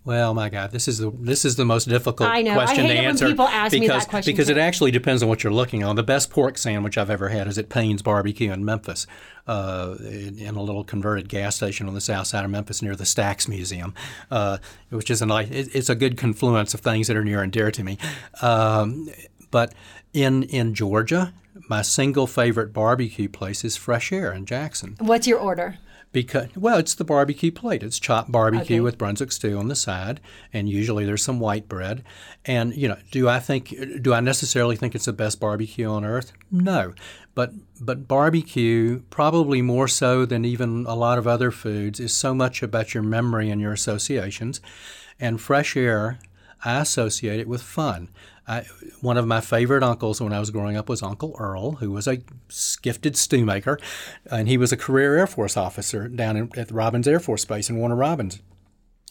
Well, 0.06 0.34
my 0.34 0.50
God, 0.50 0.70
this 0.70 0.86
is 0.86 0.98
the 0.98 1.10
this 1.10 1.44
is 1.44 1.56
the 1.56 1.64
most 1.64 1.88
difficult 1.88 2.30
I 2.30 2.40
know. 2.40 2.54
question 2.54 2.84
I 2.84 2.88
hate 2.88 2.94
to 2.94 3.02
it 3.02 3.06
answer 3.06 3.24
when 3.24 3.32
people 3.32 3.48
ask 3.48 3.72
because 3.72 3.80
me 3.80 3.88
that 3.88 4.08
question 4.08 4.32
because 4.32 4.46
too. 4.46 4.52
it 4.52 4.58
actually 4.58 4.92
depends 4.92 5.20
on 5.20 5.28
what 5.28 5.42
you're 5.42 5.52
looking 5.52 5.82
on. 5.82 5.96
The 5.96 6.04
best 6.04 6.30
pork 6.30 6.58
sandwich 6.58 6.96
I've 6.96 7.10
ever 7.10 7.28
had 7.28 7.48
is 7.48 7.58
at 7.58 7.68
Payne's 7.68 8.02
Barbecue 8.02 8.52
in 8.52 8.64
Memphis, 8.64 9.08
uh, 9.48 9.96
in, 9.98 10.38
in, 10.38 10.54
a 10.54 10.62
little 10.62 10.84
converted 10.84 11.28
gas 11.28 11.56
station 11.56 11.88
on 11.88 11.94
the 11.94 12.00
south 12.00 12.28
side 12.28 12.44
of 12.44 12.52
Memphis 12.52 12.82
near 12.82 12.94
the 12.94 13.02
Stax 13.02 13.48
Museum, 13.48 13.94
uh, 14.30 14.58
which 14.90 15.10
is 15.10 15.22
a 15.22 15.26
nice. 15.26 15.50
It, 15.50 15.74
it's 15.74 15.88
a 15.88 15.96
good 15.96 16.16
confluence 16.16 16.72
of 16.72 16.82
things 16.82 17.08
that 17.08 17.16
are 17.16 17.24
near 17.24 17.42
and 17.42 17.50
dear 17.50 17.72
to 17.72 17.82
me. 17.82 17.98
Um, 18.42 19.10
but 19.50 19.74
in 20.12 20.44
in 20.44 20.74
Georgia, 20.74 21.34
my 21.68 21.82
single 21.82 22.28
favorite 22.28 22.72
barbecue 22.72 23.28
place 23.28 23.64
is 23.64 23.76
Fresh 23.76 24.12
Air 24.12 24.32
in 24.32 24.46
Jackson. 24.46 24.94
What's 25.00 25.26
your 25.26 25.40
order? 25.40 25.78
Because 26.16 26.48
well, 26.56 26.78
it's 26.78 26.94
the 26.94 27.04
barbecue 27.04 27.52
plate. 27.52 27.82
It's 27.82 27.98
chopped 27.98 28.32
barbecue 28.32 28.76
Okay. 28.76 28.80
with 28.80 28.96
Brunswick 28.96 29.30
stew 29.32 29.58
on 29.58 29.68
the 29.68 29.76
side, 29.76 30.18
and 30.50 30.66
usually 30.66 31.04
there's 31.04 31.22
some 31.22 31.38
white 31.40 31.68
bread. 31.68 32.02
And 32.46 32.74
you 32.74 32.88
know, 32.88 32.96
do 33.10 33.28
I 33.28 33.38
think 33.38 33.74
do 34.00 34.14
I 34.14 34.20
necessarily 34.20 34.76
think 34.76 34.94
it's 34.94 35.04
the 35.04 35.12
best 35.12 35.38
barbecue 35.40 35.86
on 35.86 36.06
earth? 36.06 36.32
No, 36.50 36.94
but 37.34 37.52
but 37.78 38.08
barbecue 38.08 39.02
probably 39.10 39.60
more 39.60 39.88
so 39.88 40.24
than 40.24 40.46
even 40.46 40.86
a 40.88 40.94
lot 40.94 41.18
of 41.18 41.26
other 41.26 41.50
foods 41.50 42.00
is 42.00 42.14
so 42.16 42.34
much 42.34 42.62
about 42.62 42.94
your 42.94 43.02
memory 43.02 43.50
and 43.50 43.60
your 43.60 43.74
associations, 43.74 44.62
and 45.20 45.38
fresh 45.38 45.76
air. 45.76 46.18
I 46.64 46.80
associate 46.80 47.40
it 47.40 47.46
with 47.46 47.60
fun. 47.60 48.08
I, 48.48 48.64
one 49.00 49.16
of 49.16 49.26
my 49.26 49.40
favorite 49.40 49.82
uncles 49.82 50.20
when 50.20 50.32
I 50.32 50.38
was 50.38 50.50
growing 50.50 50.76
up 50.76 50.88
was 50.88 51.02
Uncle 51.02 51.34
Earl, 51.38 51.72
who 51.72 51.90
was 51.90 52.06
a 52.06 52.22
gifted 52.80 53.16
stew 53.16 53.44
maker, 53.44 53.78
and 54.30 54.46
he 54.46 54.56
was 54.56 54.72
a 54.72 54.76
career 54.76 55.16
Air 55.16 55.26
Force 55.26 55.56
officer 55.56 56.08
down 56.08 56.36
in, 56.36 56.50
at 56.56 56.70
Robins 56.70 57.08
Air 57.08 57.18
Force 57.18 57.44
Base 57.44 57.68
in 57.68 57.76
Warner 57.76 57.96
Robins. 57.96 58.40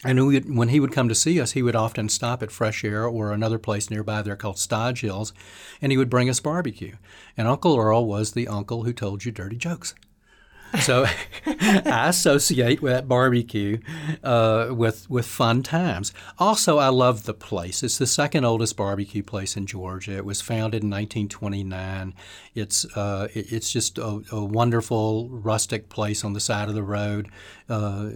And 0.04 0.24
would, 0.26 0.54
when 0.54 0.68
he 0.68 0.80
would 0.80 0.92
come 0.92 1.08
to 1.08 1.14
see 1.14 1.40
us, 1.40 1.52
he 1.52 1.62
would 1.62 1.76
often 1.76 2.08
stop 2.08 2.42
at 2.42 2.50
Fresh 2.50 2.84
Air 2.84 3.06
or 3.06 3.32
another 3.32 3.58
place 3.58 3.90
nearby 3.90 4.22
there 4.22 4.36
called 4.36 4.58
Stodge 4.58 5.00
Hills, 5.00 5.32
and 5.80 5.90
he 5.90 5.98
would 5.98 6.10
bring 6.10 6.28
us 6.28 6.40
barbecue. 6.40 6.96
And 7.36 7.48
Uncle 7.48 7.76
Earl 7.76 8.06
was 8.06 8.32
the 8.32 8.48
uncle 8.48 8.84
who 8.84 8.92
told 8.92 9.24
you 9.24 9.32
dirty 9.32 9.56
jokes. 9.56 9.94
So 10.80 11.06
I 11.46 12.08
associate 12.08 12.82
with 12.82 12.92
that 12.92 13.08
barbecue 13.08 13.78
uh, 14.22 14.68
with 14.70 15.08
with 15.08 15.26
fun 15.26 15.62
times. 15.62 16.12
Also, 16.38 16.78
I 16.78 16.88
love 16.88 17.24
the 17.24 17.34
place. 17.34 17.82
It's 17.82 17.98
the 17.98 18.06
second 18.06 18.44
oldest 18.44 18.76
barbecue 18.76 19.22
place 19.22 19.56
in 19.56 19.66
Georgia. 19.66 20.16
It 20.16 20.24
was 20.24 20.40
founded 20.40 20.82
in 20.82 20.90
1929. 20.90 22.14
It's 22.54 22.84
uh, 22.96 23.28
it, 23.34 23.52
it's 23.52 23.72
just 23.72 23.98
a, 23.98 24.22
a, 24.32 24.44
wonderful 24.44 25.28
rustic 25.30 25.88
place 25.88 26.24
on 26.24 26.32
the 26.32 26.40
side 26.40 26.68
of 26.68 26.74
the 26.74 26.82
road 26.82 27.28
uh, 27.68 28.08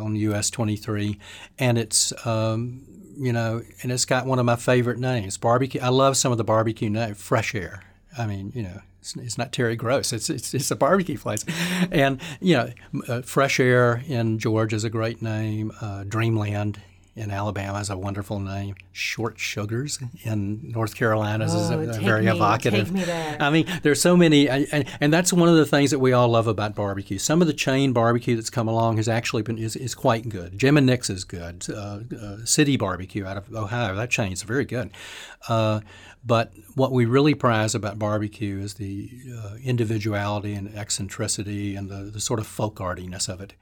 on 0.00 0.16
US 0.16 0.50
23, 0.50 1.18
and 1.58 1.78
it's. 1.78 2.12
Um, 2.26 2.86
you 3.16 3.34
know, 3.34 3.60
and 3.82 3.92
it's 3.92 4.06
got 4.06 4.24
one 4.24 4.38
of 4.38 4.46
my 4.46 4.56
favorite 4.56 4.98
names, 4.98 5.36
barbecue. 5.36 5.78
I 5.82 5.88
love 5.88 6.16
some 6.16 6.32
of 6.32 6.38
the 6.38 6.44
barbecue 6.44 6.88
names, 6.88 7.20
Fresh 7.20 7.54
Air. 7.54 7.82
I 8.16 8.26
mean, 8.26 8.50
you 8.54 8.62
know, 8.62 8.80
it's, 9.00 9.16
it's, 9.16 9.38
not 9.38 9.52
Terry 9.52 9.76
Gross. 9.76 10.12
It's, 10.12 10.30
it's, 10.30 10.54
it's 10.54 10.70
a 10.70 10.76
barbecue 10.76 11.18
place, 11.18 11.44
and 11.90 12.20
you 12.40 12.56
know, 12.56 12.70
uh, 13.08 13.22
Fresh 13.22 13.58
Air 13.58 14.02
in 14.06 14.38
Georgia 14.38 14.76
is 14.76 14.84
a 14.84 14.90
great 14.90 15.22
name. 15.22 15.72
Uh, 15.80 16.04
Dreamland 16.04 16.80
in 17.16 17.30
Alabama 17.30 17.78
is 17.80 17.90
a 17.90 17.98
wonderful 17.98 18.38
name. 18.38 18.76
Short 18.92 19.38
Sugars 19.38 19.98
in 20.22 20.70
North 20.70 20.94
Carolina 20.94 21.44
is 21.44 21.54
oh, 21.54 21.80
a, 21.80 21.88
a 21.88 22.00
very 22.00 22.24
me, 22.24 22.30
evocative. 22.30 22.92
I 23.40 23.50
mean, 23.50 23.66
there's 23.82 24.00
so 24.00 24.16
many, 24.16 24.48
and, 24.48 24.86
and, 25.00 25.12
that's 25.12 25.32
one 25.32 25.48
of 25.48 25.56
the 25.56 25.66
things 25.66 25.90
that 25.90 25.98
we 25.98 26.12
all 26.12 26.28
love 26.28 26.46
about 26.46 26.74
barbecue. 26.74 27.18
Some 27.18 27.42
of 27.42 27.46
the 27.46 27.52
chain 27.52 27.92
barbecue 27.92 28.36
that's 28.36 28.50
come 28.50 28.68
along 28.68 28.98
has 28.98 29.08
actually 29.08 29.42
been 29.42 29.58
is, 29.58 29.76
is 29.76 29.94
quite 29.94 30.28
good. 30.28 30.58
Jim 30.58 30.76
and 30.76 30.86
Nick's 30.86 31.10
is 31.10 31.24
good. 31.24 31.66
Uh, 31.68 32.00
uh, 32.18 32.36
City 32.44 32.76
Barbecue 32.76 33.26
out 33.26 33.36
of 33.36 33.54
Ohio, 33.54 33.94
that 33.96 34.10
chain 34.10 34.32
is 34.32 34.42
very 34.42 34.64
good. 34.64 34.90
Uh, 35.48 35.80
but 36.24 36.52
what 36.74 36.92
we 36.92 37.04
really 37.06 37.34
prize 37.34 37.74
about 37.74 37.98
barbecue 37.98 38.58
is 38.58 38.74
the 38.74 39.10
uh, 39.36 39.54
individuality 39.62 40.54
and 40.54 40.74
eccentricity 40.76 41.74
and 41.76 41.88
the, 41.88 42.10
the 42.10 42.20
sort 42.20 42.40
of 42.40 42.46
folk 42.46 42.80
artiness 42.80 43.28
of 43.28 43.40
it. 43.40 43.54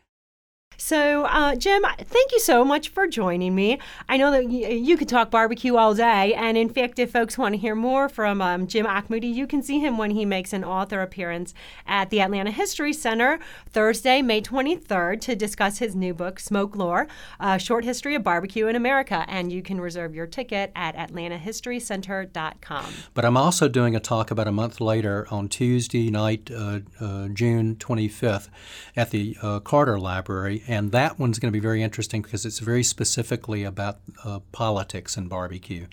So, 0.80 1.24
uh, 1.24 1.56
Jim, 1.56 1.82
thank 1.98 2.30
you 2.30 2.38
so 2.38 2.64
much 2.64 2.88
for 2.90 3.08
joining 3.08 3.52
me. 3.56 3.80
I 4.08 4.16
know 4.16 4.30
that 4.30 4.44
y- 4.46 4.68
you 4.68 4.96
could 4.96 5.08
talk 5.08 5.28
barbecue 5.28 5.74
all 5.74 5.92
day. 5.92 6.32
And 6.34 6.56
in 6.56 6.68
fact, 6.68 7.00
if 7.00 7.10
folks 7.10 7.36
want 7.36 7.54
to 7.54 7.58
hear 7.58 7.74
more 7.74 8.08
from 8.08 8.40
um, 8.40 8.68
Jim 8.68 8.86
Auchmutey, 8.86 9.34
you 9.34 9.48
can 9.48 9.60
see 9.60 9.80
him 9.80 9.98
when 9.98 10.12
he 10.12 10.24
makes 10.24 10.52
an 10.52 10.62
author 10.62 11.02
appearance 11.02 11.52
at 11.84 12.10
the 12.10 12.20
Atlanta 12.20 12.52
History 12.52 12.92
Center 12.92 13.40
Thursday, 13.68 14.22
May 14.22 14.40
23rd, 14.40 15.20
to 15.22 15.34
discuss 15.34 15.78
his 15.78 15.96
new 15.96 16.14
book, 16.14 16.38
Smoke 16.38 16.76
Lore 16.76 17.08
A 17.40 17.58
Short 17.58 17.84
History 17.84 18.14
of 18.14 18.22
Barbecue 18.22 18.68
in 18.68 18.76
America. 18.76 19.24
And 19.26 19.50
you 19.52 19.62
can 19.62 19.80
reserve 19.80 20.14
your 20.14 20.28
ticket 20.28 20.70
at 20.76 20.94
atlantahistorycenter.com. 20.94 22.84
But 23.14 23.24
I'm 23.24 23.36
also 23.36 23.66
doing 23.66 23.96
a 23.96 24.00
talk 24.00 24.30
about 24.30 24.46
a 24.46 24.52
month 24.52 24.80
later 24.80 25.26
on 25.28 25.48
Tuesday 25.48 26.08
night, 26.08 26.52
uh, 26.54 26.80
uh, 27.00 27.26
June 27.28 27.74
25th, 27.74 28.48
at 28.96 29.10
the 29.10 29.36
uh, 29.42 29.58
Carter 29.58 29.98
Library 29.98 30.62
and 30.68 30.92
that 30.92 31.18
one's 31.18 31.38
going 31.38 31.50
to 31.50 31.56
be 31.56 31.62
very 31.62 31.82
interesting 31.82 32.20
because 32.20 32.44
it's 32.44 32.58
very 32.58 32.82
specifically 32.82 33.64
about 33.64 34.00
uh, 34.22 34.40
politics 34.52 35.16
and 35.16 35.28
barbecue. 35.28 35.86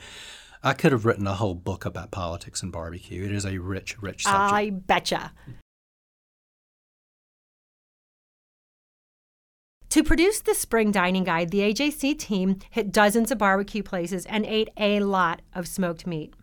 I 0.62 0.74
could 0.74 0.92
have 0.92 1.06
written 1.06 1.26
a 1.26 1.34
whole 1.34 1.56
book 1.56 1.86
about 1.86 2.12
politics 2.12 2.62
and 2.62 2.72
barbecue. 2.72 3.24
It 3.24 3.32
is 3.32 3.46
a 3.46 3.58
rich, 3.58 4.02
rich 4.02 4.24
subject. 4.24 4.54
I 4.54 4.70
betcha. 4.72 5.32
To 9.90 10.04
produce 10.04 10.42
the 10.42 10.54
spring 10.54 10.92
dining 10.92 11.24
guide, 11.24 11.52
the 11.52 11.60
AJC 11.60 12.20
team 12.20 12.60
hit 12.70 12.92
dozens 12.92 13.32
of 13.32 13.38
barbecue 13.38 13.82
places 13.82 14.26
and 14.26 14.46
ate 14.46 14.70
a 14.76 15.00
lot 15.00 15.42
of 15.54 15.70
smoked 15.70 16.06
meat. 16.06 16.34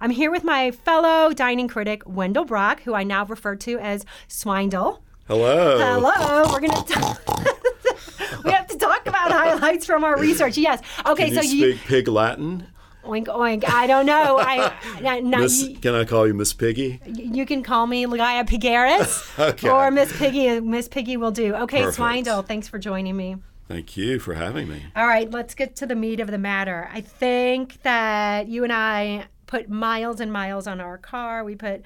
I'm 0.00 0.10
here 0.10 0.30
with 0.30 0.44
my 0.44 0.70
fellow 0.70 1.32
dining 1.32 1.66
critic, 1.66 2.02
Wendell 2.06 2.44
Brock, 2.44 2.82
who 2.82 2.94
I 2.94 3.02
now 3.02 3.24
refer 3.24 3.56
to 3.56 3.78
as 3.78 4.04
Swindle. 4.28 5.02
Hello. 5.26 5.78
Hello. 5.78 6.52
We're 6.52 6.60
going 6.60 6.72
to. 6.84 7.18
we 8.44 8.50
have 8.50 8.66
to 8.68 8.76
talk 8.76 9.06
highlights 9.72 9.86
from 9.86 10.04
our 10.04 10.18
research. 10.18 10.58
Yes. 10.58 10.80
Okay. 11.06 11.30
Can 11.30 11.34
so 11.34 11.40
you 11.42 11.66
you 11.66 11.72
speak 11.76 11.86
pig 11.86 12.08
Latin? 12.08 12.66
Oink 13.04 13.26
oink. 13.26 13.64
I 13.68 13.86
don't 13.86 14.06
know. 14.06 14.38
I, 14.40 14.72
not, 15.20 15.24
Miss, 15.42 15.62
you, 15.62 15.76
can 15.76 15.94
I 15.94 16.04
call 16.04 16.26
you 16.28 16.34
Miss 16.34 16.52
Piggy? 16.52 17.00
you 17.06 17.44
can 17.44 17.62
call 17.62 17.86
me 17.86 18.06
Ligaya 18.06 18.46
Pigaris, 18.48 19.36
Okay. 19.50 19.68
or 19.68 19.90
Miss 19.90 20.16
Piggy. 20.16 20.60
Miss 20.60 20.86
Piggy 20.88 21.16
will 21.16 21.32
do. 21.32 21.54
Okay, 21.54 21.78
Perfect. 21.80 21.96
Swindle. 21.96 22.42
Thanks 22.42 22.68
for 22.68 22.78
joining 22.78 23.16
me. 23.16 23.36
Thank 23.68 23.96
you 23.96 24.20
for 24.20 24.34
having 24.34 24.68
me. 24.68 24.84
All 24.94 25.06
right, 25.06 25.28
let's 25.30 25.54
get 25.54 25.74
to 25.76 25.86
the 25.86 25.96
meat 25.96 26.20
of 26.20 26.30
the 26.30 26.38
matter. 26.38 26.88
I 26.92 27.00
think 27.00 27.82
that 27.82 28.46
you 28.46 28.62
and 28.64 28.72
I 28.72 29.26
put 29.46 29.68
miles 29.68 30.20
and 30.20 30.32
miles 30.32 30.66
on 30.66 30.80
our 30.80 30.98
car. 30.98 31.42
We 31.42 31.56
put 31.56 31.82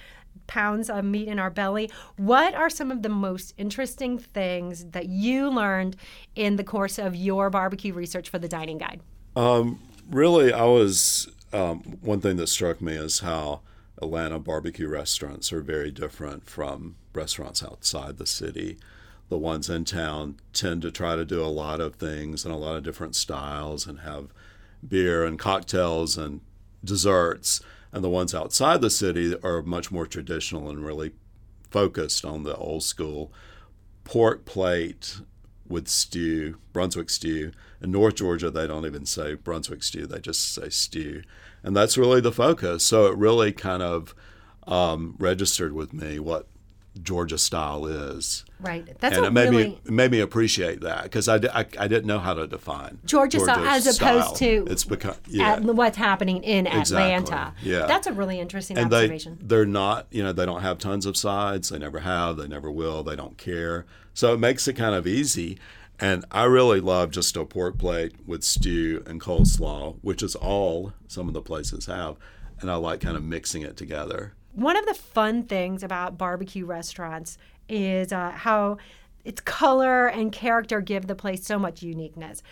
pounds 0.46 0.88
of 0.88 1.04
meat 1.04 1.28
in 1.28 1.38
our 1.38 1.50
belly. 1.50 1.90
What 2.16 2.54
are 2.54 2.70
some 2.70 2.90
of 2.90 3.02
the 3.02 3.08
most 3.08 3.54
interesting 3.56 4.18
things 4.18 4.84
that 4.86 5.08
you 5.08 5.48
learned 5.50 5.96
in 6.34 6.56
the 6.56 6.64
course 6.64 6.98
of 6.98 7.14
your 7.14 7.50
barbecue 7.50 7.92
research 7.92 8.28
for 8.28 8.38
the 8.38 8.48
dining 8.48 8.78
guide? 8.78 9.00
Um, 9.34 9.80
really, 10.10 10.52
I 10.52 10.64
was 10.64 11.28
um, 11.52 11.98
one 12.00 12.20
thing 12.20 12.36
that 12.36 12.48
struck 12.48 12.80
me 12.80 12.94
is 12.94 13.20
how 13.20 13.60
Atlanta 14.00 14.38
barbecue 14.38 14.88
restaurants 14.88 15.52
are 15.52 15.62
very 15.62 15.90
different 15.90 16.48
from 16.48 16.96
restaurants 17.14 17.62
outside 17.62 18.18
the 18.18 18.26
city. 18.26 18.78
The 19.28 19.38
ones 19.38 19.68
in 19.68 19.84
town 19.84 20.36
tend 20.52 20.82
to 20.82 20.90
try 20.90 21.16
to 21.16 21.24
do 21.24 21.42
a 21.42 21.46
lot 21.46 21.80
of 21.80 21.96
things 21.96 22.44
and 22.44 22.54
a 22.54 22.58
lot 22.58 22.76
of 22.76 22.84
different 22.84 23.16
styles 23.16 23.86
and 23.86 24.00
have 24.00 24.32
beer 24.86 25.24
and 25.24 25.38
cocktails 25.38 26.16
and 26.16 26.40
desserts. 26.84 27.60
And 27.96 28.04
the 28.04 28.10
ones 28.10 28.34
outside 28.34 28.82
the 28.82 28.90
city 28.90 29.34
are 29.42 29.62
much 29.62 29.90
more 29.90 30.06
traditional 30.06 30.68
and 30.68 30.84
really 30.84 31.12
focused 31.70 32.26
on 32.26 32.42
the 32.42 32.54
old 32.54 32.82
school 32.82 33.32
pork 34.04 34.44
plate 34.44 35.22
with 35.66 35.88
stew, 35.88 36.58
Brunswick 36.74 37.08
stew. 37.08 37.52
In 37.80 37.92
North 37.92 38.16
Georgia, 38.16 38.50
they 38.50 38.66
don't 38.66 38.84
even 38.84 39.06
say 39.06 39.32
Brunswick 39.32 39.82
stew, 39.82 40.06
they 40.06 40.20
just 40.20 40.52
say 40.52 40.68
stew. 40.68 41.22
And 41.62 41.74
that's 41.74 41.96
really 41.96 42.20
the 42.20 42.32
focus. 42.32 42.84
So 42.84 43.06
it 43.06 43.16
really 43.16 43.50
kind 43.50 43.82
of 43.82 44.14
um, 44.66 45.14
registered 45.18 45.72
with 45.72 45.94
me 45.94 46.18
what 46.18 46.48
Georgia 47.02 47.38
style 47.38 47.86
is. 47.86 48.44
Right. 48.60 48.98
That's 49.00 49.16
and 49.16 49.26
it 49.26 49.32
made 49.32 49.50
really 49.50 49.68
me 49.68 49.80
it 49.84 49.90
made 49.90 50.10
me 50.10 50.20
appreciate 50.20 50.80
that 50.80 51.02
because 51.04 51.28
I, 51.28 51.36
I, 51.36 51.66
I 51.78 51.88
didn't 51.88 52.06
know 52.06 52.18
how 52.18 52.32
to 52.34 52.46
define 52.46 52.98
Georgia 53.04 53.38
style 53.40 53.56
Georgia's 53.56 53.86
as 53.86 54.00
opposed 54.00 54.36
to 54.36 54.66
it's 54.70 54.84
become 54.84 55.14
yeah 55.28 55.54
at 55.54 55.62
what's 55.62 55.98
happening 55.98 56.42
in 56.42 56.66
Exactly. 56.66 57.12
Atlanta. 57.12 57.54
Yeah. 57.62 57.86
That's 57.86 58.06
a 58.06 58.12
really 58.12 58.40
interesting 58.40 58.78
and 58.78 58.90
they 58.90 59.04
observation. 59.04 59.38
they're 59.42 59.66
not 59.66 60.06
you 60.10 60.22
know 60.22 60.32
they 60.32 60.46
don't 60.46 60.62
have 60.62 60.78
tons 60.78 61.04
of 61.04 61.16
sides 61.18 61.68
they 61.68 61.78
never 61.78 61.98
have 62.00 62.38
they 62.38 62.48
never 62.48 62.70
will 62.70 63.02
they 63.02 63.14
don't 63.16 63.36
care 63.36 63.84
so 64.14 64.32
it 64.32 64.38
makes 64.38 64.66
it 64.66 64.72
kind 64.72 64.94
of 64.94 65.06
easy 65.06 65.58
and 66.00 66.24
I 66.30 66.44
really 66.44 66.80
love 66.80 67.10
just 67.10 67.36
a 67.36 67.44
pork 67.44 67.76
plate 67.78 68.14
with 68.26 68.42
stew 68.42 69.02
and 69.06 69.20
coleslaw 69.20 69.96
which 70.00 70.22
is 70.22 70.34
all 70.34 70.94
some 71.08 71.28
of 71.28 71.34
the 71.34 71.42
places 71.42 71.86
have 71.86 72.16
and 72.62 72.70
I 72.70 72.76
like 72.76 73.00
kind 73.00 73.18
of 73.18 73.22
mixing 73.22 73.60
it 73.60 73.76
together 73.76 74.32
One 74.56 74.78
of 74.78 74.86
the 74.86 74.94
fun 74.94 75.42
things 75.42 75.82
about 75.82 76.16
barbecue 76.16 76.64
restaurants 76.64 77.36
is 77.68 78.10
uh, 78.10 78.30
how 78.30 78.78
its 79.22 79.42
color 79.42 80.06
and 80.06 80.32
character 80.32 80.80
give 80.80 81.08
the 81.08 81.14
place 81.14 81.44
so 81.44 81.58
much 81.58 81.82
uniqueness. 81.82 82.42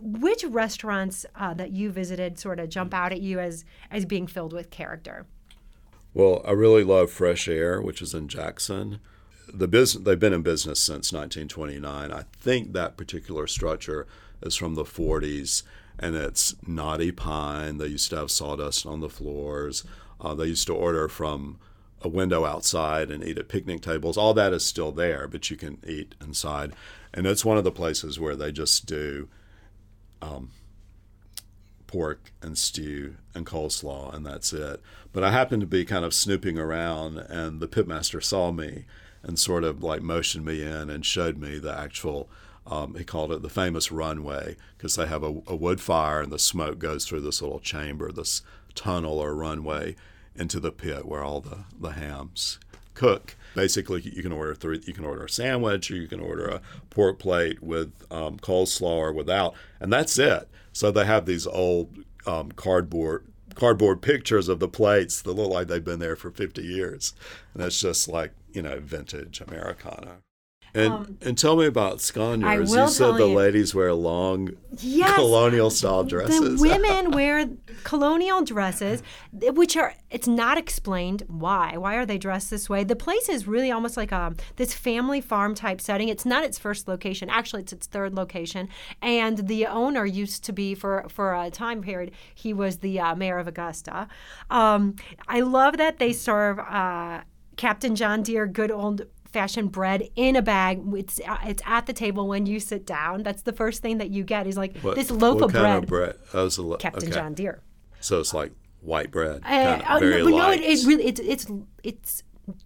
Which 0.00 0.42
restaurants 0.42 1.24
uh, 1.36 1.54
that 1.54 1.70
you 1.70 1.92
visited 1.92 2.36
sort 2.36 2.58
of 2.58 2.68
jump 2.68 2.92
out 2.92 3.12
at 3.12 3.20
you 3.20 3.38
as 3.38 3.64
as 3.92 4.04
being 4.04 4.26
filled 4.26 4.52
with 4.52 4.70
character? 4.70 5.24
Well, 6.12 6.42
I 6.44 6.50
really 6.50 6.82
love 6.82 7.12
Fresh 7.12 7.46
Air, 7.46 7.80
which 7.80 8.02
is 8.02 8.12
in 8.12 8.26
Jackson. 8.26 8.98
The 9.54 9.68
business 9.68 10.02
they've 10.02 10.18
been 10.18 10.32
in 10.32 10.42
business 10.42 10.80
since 10.80 11.12
1929. 11.12 12.10
I 12.10 12.24
think 12.32 12.72
that 12.72 12.96
particular 12.96 13.46
structure 13.46 14.08
is 14.42 14.56
from 14.56 14.74
the 14.74 14.84
40s, 14.84 15.62
and 15.96 16.16
it's 16.16 16.56
knotty 16.66 17.12
pine. 17.12 17.78
They 17.78 17.86
used 17.86 18.10
to 18.10 18.16
have 18.16 18.32
sawdust 18.32 18.84
on 18.84 18.98
the 18.98 19.08
floors. 19.08 19.84
Uh, 20.22 20.34
they 20.34 20.46
used 20.46 20.66
to 20.68 20.74
order 20.74 21.08
from 21.08 21.58
a 22.00 22.08
window 22.08 22.44
outside 22.44 23.10
and 23.10 23.22
eat 23.22 23.38
at 23.38 23.48
picnic 23.48 23.82
tables. 23.82 24.16
All 24.16 24.32
that 24.34 24.54
is 24.54 24.64
still 24.64 24.92
there, 24.92 25.28
but 25.28 25.50
you 25.50 25.56
can 25.56 25.78
eat 25.86 26.14
inside. 26.20 26.72
And 27.12 27.26
it's 27.26 27.44
one 27.44 27.58
of 27.58 27.64
the 27.64 27.70
places 27.70 28.18
where 28.18 28.34
they 28.34 28.50
just 28.50 28.86
do 28.86 29.28
pork 31.92 32.32
and 32.40 32.56
stew 32.56 33.16
and 33.34 33.44
coleslaw, 33.44 34.14
and 34.14 34.24
that's 34.24 34.52
it. 34.52 34.80
But 35.12 35.22
I 35.22 35.30
happened 35.30 35.60
to 35.60 35.66
be 35.66 35.84
kind 35.84 36.06
of 36.06 36.14
snooping 36.14 36.58
around, 36.58 37.18
and 37.18 37.60
the 37.60 37.68
pitmaster 37.68 38.24
saw 38.24 38.50
me 38.50 38.86
and 39.22 39.38
sort 39.38 39.62
of 39.62 39.82
like 39.82 40.00
motioned 40.00 40.44
me 40.44 40.62
in 40.62 40.88
and 40.88 41.04
showed 41.04 41.36
me 41.36 41.58
the 41.58 41.76
actual. 41.78 42.28
Um, 42.64 42.94
he 42.94 43.02
called 43.02 43.32
it 43.32 43.42
the 43.42 43.48
famous 43.50 43.90
runway 43.90 44.56
because 44.78 44.94
they 44.94 45.06
have 45.06 45.24
a, 45.24 45.42
a 45.48 45.56
wood 45.56 45.80
fire 45.80 46.20
and 46.20 46.30
the 46.30 46.38
smoke 46.38 46.78
goes 46.78 47.04
through 47.04 47.22
this 47.22 47.42
little 47.42 47.58
chamber, 47.58 48.12
this 48.12 48.42
tunnel 48.76 49.18
or 49.18 49.34
runway 49.34 49.96
into 50.34 50.60
the 50.60 50.72
pit 50.72 51.06
where 51.06 51.22
all 51.22 51.40
the, 51.40 51.64
the 51.78 51.92
hams 51.92 52.58
cook. 52.94 53.36
Basically, 53.54 54.00
you 54.00 54.22
can 54.22 54.32
order 54.32 54.54
three. 54.54 54.80
You 54.86 54.94
can 54.94 55.04
order 55.04 55.24
a 55.24 55.28
sandwich, 55.28 55.90
or 55.90 55.96
you 55.96 56.08
can 56.08 56.20
order 56.20 56.46
a 56.46 56.60
pork 56.90 57.18
plate 57.18 57.62
with 57.62 57.92
um, 58.10 58.38
coleslaw 58.38 58.82
or 58.82 59.12
without, 59.12 59.54
and 59.80 59.92
that's 59.92 60.18
it. 60.18 60.48
So 60.72 60.90
they 60.90 61.04
have 61.04 61.26
these 61.26 61.46
old 61.46 61.98
um, 62.26 62.52
cardboard 62.52 63.26
cardboard 63.54 64.00
pictures 64.00 64.48
of 64.48 64.58
the 64.60 64.68
plates 64.68 65.20
that 65.20 65.32
look 65.32 65.50
like 65.50 65.68
they've 65.68 65.84
been 65.84 65.98
there 65.98 66.16
for 66.16 66.30
50 66.30 66.62
years, 66.62 67.12
and 67.52 67.62
it's 67.62 67.80
just 67.80 68.08
like 68.08 68.32
you 68.52 68.62
know 68.62 68.80
vintage 68.80 69.40
Americana. 69.40 70.18
And 70.74 71.18
and 71.20 71.36
tell 71.36 71.56
me 71.56 71.66
about 71.66 71.98
Sconyers. 71.98 72.74
You 72.74 72.88
said 72.88 73.12
the 73.16 73.28
you. 73.28 73.34
ladies 73.34 73.74
wear 73.74 73.92
long 73.92 74.50
Yes. 74.78 75.14
colonial 75.16 75.68
style 75.68 76.02
dresses. 76.02 76.60
The 76.60 76.68
women 76.68 77.10
wear 77.10 77.46
colonial 77.84 78.42
dresses, 78.42 79.02
which 79.32 79.76
are 79.76 79.94
it's 80.10 80.26
not 80.26 80.56
explained 80.56 81.24
why. 81.26 81.76
Why 81.76 81.96
are 81.96 82.06
they 82.06 82.16
dressed 82.16 82.48
this 82.50 82.70
way? 82.70 82.84
The 82.84 82.96
place 82.96 83.28
is 83.28 83.46
really 83.46 83.70
almost 83.70 83.98
like 83.98 84.12
a 84.12 84.34
this 84.56 84.72
family 84.72 85.20
farm 85.20 85.54
type 85.54 85.78
setting. 85.78 86.08
It's 86.08 86.24
not 86.24 86.42
its 86.42 86.58
first 86.58 86.88
location. 86.88 87.28
Actually, 87.28 87.62
it's 87.62 87.74
its 87.74 87.86
third 87.86 88.14
location. 88.14 88.70
And 89.02 89.46
the 89.48 89.66
owner 89.66 90.06
used 90.06 90.42
to 90.44 90.54
be 90.54 90.74
for 90.74 91.04
for 91.10 91.34
a 91.34 91.50
time 91.50 91.82
period. 91.82 92.12
He 92.34 92.54
was 92.54 92.78
the 92.78 92.98
uh, 92.98 93.14
mayor 93.14 93.36
of 93.38 93.46
Augusta. 93.46 94.08
Um, 94.48 94.96
I 95.28 95.40
love 95.40 95.76
that 95.76 95.98
they 95.98 96.14
serve 96.14 96.58
uh, 96.58 97.22
Captain 97.56 97.94
John 97.94 98.22
Derst 98.22 98.54
good 98.54 98.70
old 98.70 99.02
fashioned 99.32 99.72
bread 99.72 100.08
in 100.16 100.36
a 100.36 100.42
bag. 100.42 100.82
It's 100.94 101.20
uh, 101.26 101.38
it's 101.44 101.62
at 101.66 101.86
the 101.86 101.92
table 101.92 102.28
when 102.28 102.46
you 102.46 102.60
sit 102.60 102.86
down. 102.86 103.22
That's 103.22 103.42
the 103.42 103.52
first 103.52 103.82
thing 103.82 103.98
that 103.98 104.10
you 104.10 104.24
get 104.24 104.46
is 104.46 104.56
like 104.56 104.76
What- 104.80 104.94
this 104.96 105.10
loaf 105.10 105.36
what 105.40 105.44
of 105.46 105.52
kind 105.52 105.62
bread. 105.62 105.82
Of 105.84 105.88
bread? 105.88 106.16
Oh, 106.34 106.62
lo- 106.62 106.76
Captain 106.76 107.08
okay. 107.08 107.12
John 107.18 107.34
Derst. 107.34 107.60
So 108.00 108.20
it's 108.20 108.34
like 108.34 108.52
white 108.80 109.10
bread, 109.10 109.42
Uh, 109.44 109.48
kind 109.78 109.84
oh, 109.88 109.94
of 109.96 110.00
very 110.00 110.18
no, 110.24 110.30
but 110.30 110.36
no, 110.36 110.50
it, 110.50 110.60
it 110.60 110.86
really 110.86 111.04
it's 111.06 111.20
it's 111.20 111.46
it's 111.82 112.22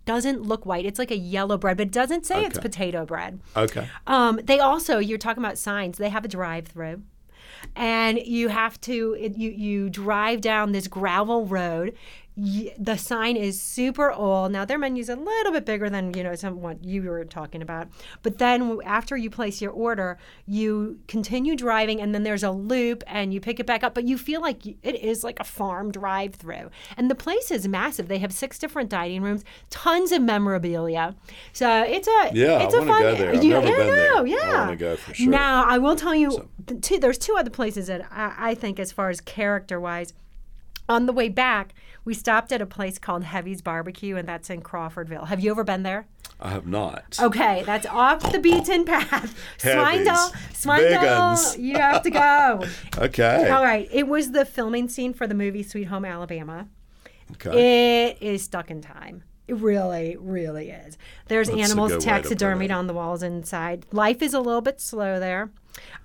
doesn't 0.07 0.43
look 0.43 0.65
white. 0.65 0.87
It's 0.87 0.99
like 0.99 1.11
a 1.11 1.17
yellow 1.19 1.59
bread, 1.59 1.77
but 1.77 1.89
it 1.89 1.93
doesn't 1.93 2.25
say 2.25 2.45
it's 2.47 2.59
potato 2.59 3.05
bread. 3.05 3.41
okay. 3.55 3.89
Um, 4.07 4.41
they 4.43 4.59
also 4.59 4.99
you're 4.99 5.19
talking 5.19 5.43
about 5.45 5.59
signs. 5.59 5.99
They 5.99 6.09
have 6.09 6.25
a 6.25 6.29
drive-through, 6.29 7.03
and 7.75 8.19
you 8.19 8.49
have 8.49 8.81
to 8.83 9.17
it, 9.21 9.37
you 9.37 9.51
you 9.51 9.91
drive 9.91 10.41
down 10.41 10.73
this 10.73 10.89
gravel 10.89 11.45
road. 11.47 11.95
The 12.37 12.97
sign 12.99 13.37
is 13.37 13.61
super 13.61 14.13
old. 14.13 14.53
Now 14.53 14.67
their 14.67 14.79
menu's 14.79 15.09
a 15.09 15.17
little 15.17 15.53
bit 15.53 15.65
bigger 15.65 15.89
than 15.89 16.13
you 16.13 16.23
know 16.23 16.35
some 16.35 16.61
what 16.61 16.85
you 16.85 17.03
were 17.03 17.25
talking 17.25 17.63
about. 17.63 17.89
But 18.23 18.37
then 18.37 18.79
after 18.85 19.17
you 19.17 19.31
place 19.31 19.63
your 19.63 19.73
order, 19.73 20.19
you 20.47 20.99
continue 21.09 21.57
driving, 21.57 22.01
and 22.01 22.15
then 22.15 22.25
there's 22.25 22.43
a 22.43 22.51
loop, 22.51 23.03
and 23.07 23.33
you 23.33 23.41
pick 23.41 23.59
it 23.59 23.65
back 23.67 23.83
up. 23.83 23.95
But 23.95 24.05
you 24.05 24.19
feel 24.19 24.43
like 24.43 24.67
it 24.67 24.77
is 24.83 25.25
like 25.25 25.41
a 25.41 25.45
farm 25.45 25.91
drive-through, 25.91 26.71
and 26.99 27.11
the 27.11 27.15
place 27.15 27.51
is 27.51 27.67
massive. 27.67 28.09
They 28.09 28.19
have 28.19 28.33
six 28.33 28.59
different 28.59 28.91
dining 28.91 29.23
rooms, 29.23 29.43
tons 29.71 30.13
of 30.13 30.21
memorabilia. 30.21 31.15
So 31.55 31.83
it's 31.85 32.07
a 32.07 32.31
Yeah, 32.35 32.55
I 32.59 32.65
it's 32.65 32.75
a 32.75 32.79
wanna 32.81 32.93
fun. 32.93 33.03
go 33.03 33.15
there. 33.15 33.33
I've 33.35 33.43
you- 33.45 33.51
never 33.55 33.67
yeah, 33.67 33.77
been 33.79 33.87
there. 33.87 34.15
no, 34.15 34.19
I 34.21 34.25
Yeah, 34.25 34.61
wanna 34.65 34.77
go 34.77 34.97
for 34.97 35.15
sure. 35.15 35.31
Now 35.31 35.65
I 35.67 35.79
will 35.79 35.97
tell 35.97 36.15
you, 36.15 36.49
the 36.67 36.75
two, 36.75 36.99
there's 36.99 37.17
two 37.19 37.35
other 37.39 37.51
places 37.51 37.87
that 37.87 38.07
I, 38.13 38.51
I 38.51 38.55
think, 38.55 38.79
as 38.79 38.93
far 38.93 39.09
as 39.09 39.23
character-wise. 39.23 40.13
On 40.89 41.07
the 41.07 41.13
way 41.13 41.29
back, 41.29 41.75
we 42.05 42.15
stopped 42.15 42.53
at 42.53 42.61
a 42.61 42.67
place 42.67 42.99
called 42.99 43.25
Heavy's 43.25 43.61
Barbecue, 43.61 44.17
and 44.17 44.29
that's 44.29 44.51
in 44.51 44.63
Crawfordville. 44.63 45.27
Have 45.27 45.41
you 45.41 45.51
ever 45.51 45.65
been 45.65 45.83
there? 45.83 46.07
I 46.41 46.51
have 46.51 46.67
not. 46.67 47.19
Okay, 47.21 47.63
that's 47.65 47.87
off 47.87 48.31
the 48.31 48.39
beaten 48.39 48.85
path. 48.85 49.35
Swindle, 49.59 50.33
Swindle, 50.53 51.37
you 51.59 51.75
have 51.77 52.03
to 52.03 52.11
go. 52.11 52.63
Okay. 52.99 53.51
All 53.51 53.63
right, 53.63 53.89
it 53.93 54.07
was 54.07 54.31
the 54.31 54.45
filming 54.45 54.89
scene 54.89 55.13
for 55.13 55.27
the 55.27 55.35
movie 55.35 55.63
Sweet 55.63 55.85
Home 55.85 56.05
Alabama. 56.05 56.69
Okay. 57.33 58.11
It 58.11 58.23
is 58.23 58.43
stuck 58.43 58.71
in 58.71 58.81
time. 58.81 59.25
It 59.49 59.57
really, 59.57 60.17
really 60.19 60.71
is. 60.71 60.99
There's 61.29 61.49
That's 61.49 61.61
animals 61.61 61.93
good 61.93 62.05
way 62.07 62.23
to 62.23 62.29
put 62.29 62.39
taxidermied 62.39 62.75
on 62.75 62.87
the 62.87 62.95
walls 62.95 63.23
inside. 63.23 63.87
Life 63.93 64.23
is 64.23 64.35
a 64.35 64.41
little 64.41 64.61
bit 64.61 64.81
slow 64.81 65.21
there. 65.21 65.51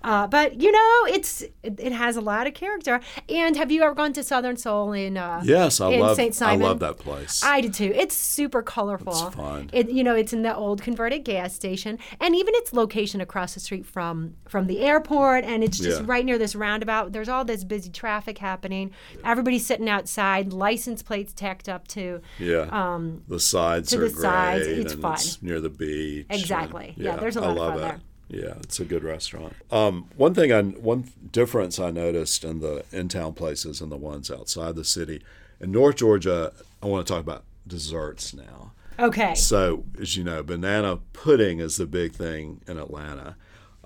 Uh, 0.04 0.26
but 0.26 0.60
you 0.60 0.72
know, 0.72 1.06
it's 1.14 1.42
it, 1.62 1.78
it 1.78 1.92
has 1.92 2.16
a 2.16 2.20
lot 2.20 2.46
of 2.46 2.54
character. 2.54 3.00
And 3.28 3.56
have 3.56 3.70
you 3.70 3.82
ever 3.82 3.94
gone 3.94 4.12
to 4.14 4.22
Southern 4.24 4.56
Soul 4.56 4.92
in 4.92 5.16
uh, 5.16 5.40
Yes, 5.44 5.80
I 5.80 5.90
in 5.92 6.00
love. 6.00 6.16
St. 6.16 6.34
Simon? 6.34 6.62
I 6.64 6.68
love 6.68 6.80
that 6.80 6.98
place. 6.98 7.42
I 7.44 7.60
do 7.60 7.68
too. 7.68 7.92
It's 7.94 8.14
super 8.16 8.62
colorful. 8.62 9.12
It's 9.28 9.34
fun. 9.36 9.70
It 9.72 9.90
you 9.90 10.02
know 10.02 10.14
it's 10.16 10.32
in 10.32 10.42
the 10.42 10.54
old 10.54 10.82
converted 10.82 11.24
gas 11.24 11.54
station, 11.54 11.98
and 12.20 12.34
even 12.34 12.54
its 12.56 12.72
location 12.72 13.20
across 13.20 13.54
the 13.54 13.60
street 13.60 13.86
from 13.86 14.34
from 14.48 14.66
the 14.66 14.80
airport, 14.80 15.44
and 15.44 15.62
it's 15.62 15.78
just 15.78 16.00
Yeah. 16.00 16.06
right 16.08 16.24
near 16.24 16.38
this 16.38 16.54
roundabout. 16.56 17.12
There's 17.12 17.28
all 17.28 17.44
this 17.44 17.62
busy 17.62 17.90
traffic 17.90 18.38
happening. 18.38 18.90
Everybody's 19.24 19.64
sitting 19.64 19.88
outside, 19.88 20.52
license 20.52 21.02
plates 21.02 21.32
tacked 21.32 21.68
up 21.68 21.86
to. 21.88 22.20
yeah. 22.38 22.66
Um, 22.72 23.22
the 23.28 23.38
sides 23.40 23.90
to 23.90 23.98
are 23.98 24.08
the 24.08 24.10
sides, 24.10 24.66
it's 24.66 24.94
fun. 24.94 25.14
It's 25.14 25.40
near 25.42 25.60
the 25.60 25.70
beach. 25.70 26.26
and- 26.28 26.40
Exactly. 26.40 26.94
Yeah, 26.96 27.16
there's 27.16 27.36
a 27.36 27.40
lot 27.40 27.50
I 27.50 27.50
of 27.50 27.56
fun 27.56 27.78
it. 27.78 27.80
there. 27.82 28.00
Yeah, 28.32 28.54
it's 28.62 28.80
a 28.80 28.84
good 28.86 29.04
restaurant. 29.04 29.54
Um, 29.70 30.08
one 30.16 30.32
thing, 30.32 30.52
I 30.52 30.62
one 30.62 31.10
difference 31.30 31.78
I 31.78 31.90
noticed 31.90 32.44
in 32.44 32.60
the 32.60 32.84
in-town 32.90 33.34
places 33.34 33.80
and 33.82 33.92
the 33.92 33.96
ones 33.96 34.30
outside 34.30 34.74
the 34.74 34.84
city, 34.84 35.22
in 35.60 35.70
North 35.70 35.96
Georgia, 35.96 36.52
I 36.82 36.86
want 36.86 37.06
to 37.06 37.12
talk 37.12 37.20
about 37.20 37.44
desserts 37.66 38.32
now. 38.34 38.72
okay. 38.98 39.34
So, 39.34 39.84
as 40.00 40.16
you 40.16 40.24
know, 40.24 40.42
banana 40.42 40.98
pudding 41.12 41.60
is 41.60 41.76
the 41.76 41.86
big 41.86 42.14
thing 42.14 42.62
in 42.66 42.78
Atlanta. 42.78 43.36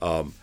Um, 0.00 0.34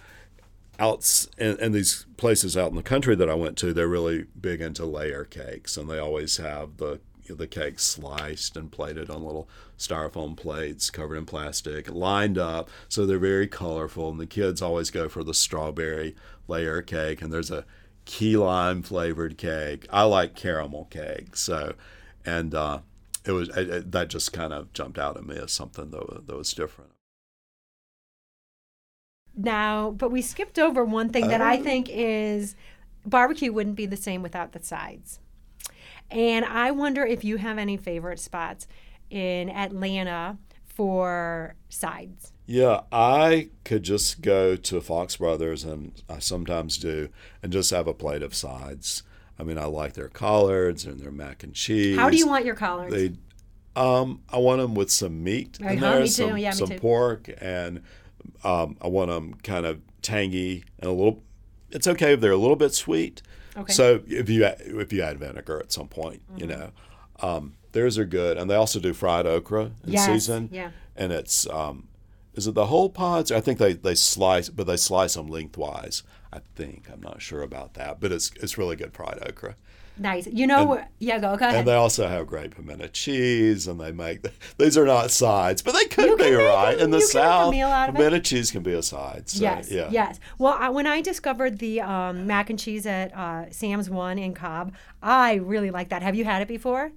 outs 0.79 1.29
in, 1.37 1.57
in 1.59 1.71
these 1.71 2.05
places 2.17 2.57
out 2.57 2.71
in 2.71 2.75
the 2.75 2.83
country 2.83 3.15
that 3.15 3.29
I 3.29 3.35
went 3.35 3.57
to, 3.59 3.73
they're 3.73 3.87
really 3.87 4.25
big 4.39 4.59
into 4.59 4.85
layer 4.85 5.23
cakes, 5.23 5.77
and 5.77 5.89
they 5.89 5.97
always 5.97 6.37
have 6.37 6.77
the 6.77 6.99
the 7.27 7.47
cake 7.47 7.79
sliced 7.79 8.55
and 8.57 8.71
plated 8.71 9.09
on 9.09 9.23
little 9.23 9.49
styrofoam 9.77 10.35
plates 10.35 10.89
covered 10.89 11.17
in 11.17 11.25
plastic, 11.25 11.89
lined 11.91 12.37
up, 12.37 12.69
so 12.89 13.05
they're 13.05 13.19
very 13.19 13.47
colorful. 13.47 14.09
And 14.09 14.19
the 14.19 14.27
kids 14.27 14.61
always 14.61 14.89
go 14.91 15.09
for 15.09 15.23
the 15.23 15.33
strawberry 15.33 16.15
layer 16.47 16.81
cake, 16.81 17.21
and 17.21 17.31
there's 17.31 17.51
a 17.51 17.65
key 18.05 18.35
lime 18.37 18.81
flavored 18.83 19.37
cake. 19.37 19.85
I 19.89 20.03
like 20.03 20.35
caramel 20.35 20.85
cake, 20.85 21.35
so 21.35 21.75
and 22.25 22.53
uh, 22.55 22.79
it 23.25 23.31
was 23.31 23.49
it, 23.49 23.69
it- 23.69 23.91
that 23.91 24.09
just 24.09 24.33
kind 24.33 24.53
of 24.53 24.73
jumped 24.73 24.97
out 24.99 25.17
at 25.17 25.25
me 25.25 25.35
as 25.37 25.51
something 25.51 25.89
that 25.91 26.07
was, 26.09 26.23
that 26.25 26.35
was 26.37 26.53
different. 26.53 26.91
Now, 29.35 29.91
but 29.91 30.09
we 30.11 30.21
skipped 30.21 30.59
over 30.59 30.83
one 30.85 31.09
thing 31.09 31.27
that. 31.29 31.41
I 31.41 31.57
think 31.57 31.89
is 31.89 32.55
barbecue 33.05 33.51
wouldn't 33.51 33.75
be 33.75 33.85
the 33.85 33.97
same 33.97 34.21
without 34.21 34.51
the 34.51 34.61
sides. 34.63 35.19
And 36.13 36.45
I 36.45 36.71
wonder 36.71 37.03
if 37.03 37.23
you 37.23 37.37
have 37.37 37.57
any 37.57 37.75
favorite 37.75 38.19
spots 38.19 38.67
in 39.09 39.49
Atlanta 39.49 40.37
for 40.63 41.55
sides. 41.69 42.31
Yeah, 42.45 42.81
I 42.91 43.49
could 43.63 43.83
just 43.83 44.21
go 44.21 44.55
to 44.55 44.81
Fox 44.81 45.17
Brothers, 45.17 45.63
and 45.63 45.91
I 46.09 46.19
sometimes 46.19 46.77
do, 46.77 47.09
and 47.41 47.51
just 47.51 47.71
have 47.71 47.87
a 47.87 47.93
plate 47.93 48.21
of 48.21 48.35
sides. 48.35 49.03
I 49.39 49.43
mean, 49.43 49.57
I 49.57 49.65
like 49.65 49.93
their 49.93 50.09
collards 50.09 50.85
and 50.85 50.99
their 50.99 51.11
mac 51.11 51.43
and 51.43 51.53
cheese. 51.53 51.97
How 51.97 52.09
do 52.09 52.17
you 52.17 52.27
want 52.27 52.45
your 52.45 52.55
collards? 52.55 52.93
They, 52.93 53.13
um, 53.75 54.21
I 54.29 54.37
want 54.37 54.61
them 54.61 54.75
with 54.75 54.91
some 54.91 55.23
meat 55.23 55.57
in 55.59 55.65
Uh-huh, 55.65 55.79
there, 55.79 56.05
some, 56.05 56.37
Yeah, 56.37 56.51
me 56.51 56.55
some 56.55 56.69
pork, 56.77 57.29
and 57.41 57.81
um, 58.43 58.77
I 58.81 58.87
want 58.87 59.09
them 59.09 59.35
kind 59.41 59.65
of 59.65 59.81
tangy 60.01 60.63
and 60.79 60.89
a 60.89 60.93
little. 60.93 61.23
It's 61.71 61.87
okay 61.87 62.13
if 62.13 62.19
they're 62.21 62.31
a 62.31 62.37
little 62.37 62.55
bit 62.55 62.73
sweet. 62.75 63.23
Okay. 63.57 63.73
So 63.73 64.01
if 64.07 64.29
you 64.29 64.45
add- 64.45 64.61
if 64.61 64.91
you 64.93 65.01
add 65.01 65.19
vinegar 65.19 65.59
at 65.59 65.71
some 65.71 65.87
point, 65.87 66.21
you 66.37 66.47
Mm-hmm. 66.47 66.59
know, 66.59 66.69
um, 67.19 67.53
theirs 67.71 67.97
are 67.97 68.05
good, 68.05 68.37
and 68.37 68.49
they 68.49 68.55
also 68.55 68.79
do 68.79 68.93
fried 68.93 69.25
okra 69.27 69.65
in 69.83 69.93
Yes, 69.93 70.05
season. 70.05 70.49
yeah. 70.51 70.71
And 70.95 71.11
it's 71.11 71.47
um, 71.49 71.87
is 72.33 72.47
it 72.47 72.55
the 72.55 72.65
whole 72.67 72.89
pods? 72.89 73.31
I 73.31 73.41
think 73.41 73.59
they 73.59 73.73
they 73.73 73.95
slice, 73.95 74.49
but 74.49 74.65
they 74.67 74.77
slice 74.77 75.13
them 75.15 75.27
lengthwise. 75.27 76.03
I 76.31 76.39
think 76.55 76.89
I'm 76.91 77.01
not 77.01 77.21
sure 77.21 77.41
about 77.43 77.75
that, 77.75 77.99
but 77.99 78.11
it's 78.11 78.31
it's 78.41 78.57
really 78.57 78.75
good 78.75 78.93
fried 78.93 79.19
okra. 79.27 79.55
Nice. 79.97 80.27
You 80.27 80.47
know, 80.47 80.83
yeah, 80.99 81.19
go, 81.19 81.35
go 81.37 81.45
ahead. 81.45 81.59
And 81.59 81.67
they 81.67 81.73
also 81.75 82.07
have 82.07 82.27
great 82.27 82.51
pimento 82.55 82.87
cheese, 82.87 83.67
and 83.67 83.79
they 83.79 83.91
make 83.91 84.25
these 84.57 84.77
are 84.77 84.85
not 84.85 85.11
sides, 85.11 85.61
but 85.61 85.73
they 85.73 85.85
could 85.85 86.05
You 86.09 86.17
be 86.17 86.31
right 86.33 86.75
them- 86.77 86.85
in 86.85 86.91
the 86.91 86.99
you 86.99 87.07
can 87.07 87.21
make 87.51 87.61
a 87.61 87.69
South. 87.69 87.89
of 87.89 87.95
it. 87.95 87.97
Pimento 87.97 88.19
cheese 88.19 88.51
can 88.51 88.63
be 88.63 88.73
a 88.73 88.83
side. 88.83 89.29
So, 89.29 89.41
yes, 89.41 89.71
yeah. 89.71 89.87
yes. 89.91 90.19
Well, 90.37 90.55
I, 90.59 90.69
when 90.69 90.87
I 90.87 91.01
discovered 91.01 91.59
the 91.59 91.81
um, 91.81 92.27
mac 92.27 92.49
and 92.49 92.59
cheese 92.59 92.85
at 92.85 93.15
uh, 93.15 93.49
Sam's 93.51 93.89
One 93.89 94.17
in 94.19 94.33
Cobb, 94.33 94.73
I 95.01 95.35
really 95.35 95.71
like 95.71 95.89
that. 95.89 96.01
Have 96.01 96.15
you 96.15 96.25
had 96.25 96.41
it 96.41 96.47
before? 96.47 96.91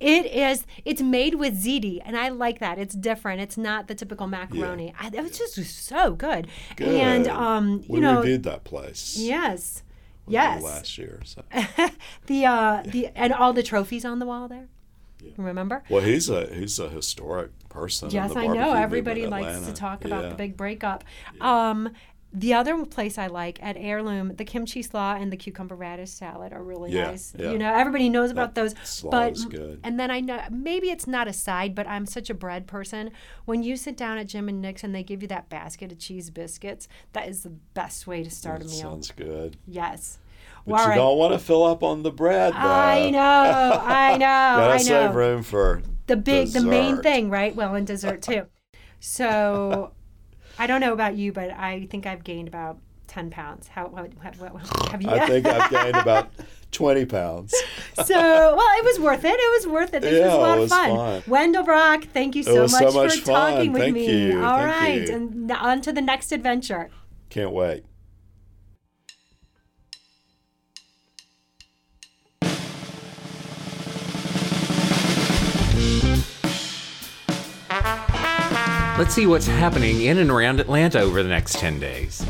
It 0.00 0.26
is. 0.26 0.66
It's 0.84 1.00
made 1.00 1.36
with 1.36 1.54
ziti, 1.62 2.00
and 2.04 2.16
I 2.16 2.28
like 2.28 2.58
that. 2.58 2.78
It's 2.78 2.94
different. 2.96 3.40
It's 3.40 3.56
not 3.56 3.86
the 3.86 3.94
typical 3.94 4.26
macaroni. 4.26 4.92
I, 4.98 5.06
it 5.06 5.22
was 5.22 5.38
just 5.38 5.86
so 5.86 6.12
good. 6.12 6.48
And 6.78 7.24
Good. 7.24 7.32
um, 7.32 7.80
you 7.86 7.94
we 7.94 8.00
know, 8.00 8.18
reviewed 8.18 8.42
that 8.42 8.64
place. 8.64 9.16
yes, 9.16 9.83
yes. 10.26 10.62
Last 10.62 10.98
year. 10.98 11.20
So. 11.24 11.42
the 12.26 12.46
uh, 12.46 12.82
the 12.84 13.08
and 13.14 13.32
all 13.32 13.52
the 13.52 13.62
trophies 13.62 14.04
on 14.04 14.18
the 14.18 14.26
wall 14.26 14.48
there. 14.48 14.68
Yeah. 15.22 15.32
Remember? 15.38 15.82
Well, 15.88 16.02
he's 16.02 16.28
a 16.28 16.46
he's 16.54 16.78
a 16.78 16.88
historic 16.88 17.50
person. 17.68 18.10
Yes, 18.10 18.36
I 18.36 18.46
know. 18.46 18.72
Everybody 18.74 19.26
likes 19.26 19.66
to 19.66 19.72
talk 19.72 20.04
about 20.04 20.24
Yeah. 20.24 20.28
the 20.30 20.34
big 20.34 20.56
breakup. 20.56 21.04
Um, 21.40 21.90
the 22.36 22.52
other 22.52 22.84
place 22.84 23.16
I 23.16 23.28
like 23.28 23.62
at 23.62 23.76
Heirloom, 23.78 24.34
the 24.34 24.44
kimchi 24.44 24.82
slaw 24.82 25.14
and 25.14 25.32
the 25.32 25.36
cucumber 25.36 25.76
radish 25.76 26.10
salad 26.10 26.52
are 26.52 26.62
really 26.64 26.90
Yeah, 26.90 27.12
nice. 27.12 27.32
yeah. 27.38 27.52
You 27.52 27.58
know, 27.58 27.72
everybody 27.72 28.08
knows 28.08 28.32
about 28.32 28.54
That 28.56 28.60
those. 28.60 28.74
slaw 28.82 29.10
but 29.12 29.32
is 29.34 29.44
good. 29.44 29.78
and 29.84 30.00
then 30.00 30.10
I 30.10 30.18
know 30.20 30.42
maybe 30.50 30.90
it's 30.90 31.06
not 31.06 31.28
a 31.28 31.32
side, 31.32 31.74
but 31.76 31.86
I'm 31.86 32.06
such 32.06 32.28
a 32.30 32.34
bread 32.34 32.66
person. 32.66 33.12
When 33.44 33.62
you 33.62 33.76
sit 33.76 33.96
down 33.96 34.18
at 34.18 34.26
Jim 34.26 34.48
and 34.48 34.60
Nick's 34.60 34.82
and 34.82 34.92
they 34.94 35.04
give 35.04 35.22
you 35.22 35.28
that 35.28 35.48
basket 35.48 35.92
of 35.92 35.98
cheese 36.00 36.28
biscuits, 36.30 36.88
that 37.12 37.28
is 37.28 37.44
the 37.44 37.50
best 37.50 38.06
way 38.08 38.24
to 38.24 38.30
start 38.30 38.62
a 38.62 38.64
meal. 38.64 38.74
Sounds 38.74 39.12
good. 39.12 39.56
yes. 39.66 40.18
But 40.66 40.72
Well, 40.72 40.82
you 40.82 40.88
right. 40.88 40.96
don't 40.96 41.18
want 41.18 41.32
to 41.34 41.38
fill 41.38 41.62
up 41.62 41.82
on 41.82 42.02
the 42.02 42.10
bread, 42.10 42.52
though. 42.54 42.58
I 42.58 43.10
know, 43.10 43.20
I 43.84 44.12
know, 44.12 44.18
Gotta 44.18 44.72
I 44.72 44.76
know 44.78 44.82
save 44.82 45.14
room 45.14 45.42
for 45.42 45.82
the 46.06 46.16
big 46.16 46.48
the 46.48 46.62
main 46.62 47.00
thing 47.02 47.30
right 47.30 47.54
well 47.54 47.74
and 47.74 47.86
dessert 47.86 48.22
too 48.22 48.46
So 49.00 49.92
I 50.58 50.66
don't 50.66 50.80
know 50.80 50.92
about 50.92 51.16
you, 51.16 51.32
but 51.32 51.50
I 51.50 51.86
think 51.90 52.06
I've 52.06 52.24
gained 52.24 52.48
about 52.48 52.78
10 53.08 53.30
pounds. 53.30 53.68
How 53.68 53.86
what, 53.88 54.10
what, 54.22 54.36
what 54.54 54.88
have 54.90 55.02
you? 55.02 55.08
I 55.10 55.26
think 55.26 55.46
I've 55.46 55.70
gained 55.70 55.96
about 56.06 56.30
20 56.72 57.04
pounds. 57.06 57.54
so 58.04 58.14
well, 58.14 58.78
it 58.78 58.84
was 58.84 58.98
worth 59.00 59.24
it. 59.24 59.34
It 59.38 59.52
was 59.62 59.66
worth 59.66 59.94
it. 59.94 60.02
This 60.02 60.18
Yeah, 60.18 60.26
was 60.26 60.34
a 60.34 60.38
lot 60.38 60.58
of 60.58 60.68
fun. 60.68 60.96
fun. 60.96 61.22
Wendell 61.26 61.62
Brock, 61.64 62.04
thank 62.12 62.34
you 62.34 62.42
so 62.42 62.62
much, 62.62 62.70
so 62.70 62.90
much 62.92 63.18
for 63.20 63.26
fun. 63.26 63.52
talking 63.54 63.72
with 63.72 63.82
Thank 63.82 63.94
me. 63.94 64.06
you. 64.30 64.42
All 64.44 64.58
Thank 64.58 64.80
right, 64.80 65.08
you. 65.08 65.14
and 65.14 65.50
on 65.52 65.80
to 65.82 65.92
the 65.92 66.02
next 66.02 66.32
adventure. 66.32 66.90
Can't 67.30 67.52
wait. 67.52 67.84
Let's 79.04 79.16
see 79.16 79.26
what's 79.26 79.46
happening 79.46 80.00
in 80.00 80.16
and 80.16 80.30
around 80.30 80.60
Atlanta 80.60 80.98
over 80.98 81.22
the 81.22 81.28
next 81.28 81.58
10 81.58 81.78
days. 81.78 82.24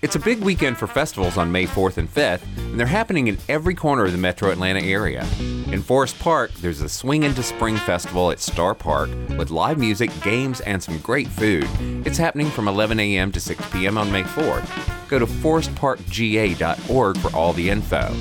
It's 0.00 0.14
a 0.14 0.20
big 0.20 0.38
weekend 0.38 0.78
for 0.78 0.86
festivals 0.86 1.36
on 1.36 1.50
May 1.50 1.66
4th 1.66 1.96
and 1.96 2.08
5th, 2.08 2.42
and 2.56 2.78
they're 2.78 2.86
happening 2.86 3.26
in 3.26 3.36
every 3.48 3.74
corner 3.74 4.04
of 4.04 4.12
the 4.12 4.16
metro 4.16 4.52
Atlanta 4.52 4.80
area. 4.80 5.26
In 5.72 5.82
Forest 5.82 6.20
Park, 6.20 6.52
there's 6.60 6.78
the 6.78 6.88
Swing 6.88 7.24
into 7.24 7.42
Spring 7.42 7.76
Festival 7.78 8.30
at 8.30 8.38
Star 8.38 8.76
Park 8.76 9.10
with 9.36 9.50
live 9.50 9.76
music, 9.76 10.12
games, 10.22 10.60
and 10.60 10.80
some 10.80 10.98
great 10.98 11.26
food. 11.26 11.66
It's 12.06 12.16
happening 12.16 12.46
from 12.46 12.68
11 12.68 13.00
a.m. 13.00 13.32
to 13.32 13.40
6 13.40 13.68
p.m. 13.72 13.98
on 13.98 14.12
May 14.12 14.22
4th. 14.22 15.08
Go 15.08 15.18
to 15.18 15.26
forestparkga.org 15.26 17.18
for 17.18 17.36
all 17.36 17.52
the 17.52 17.70
info. 17.70 18.14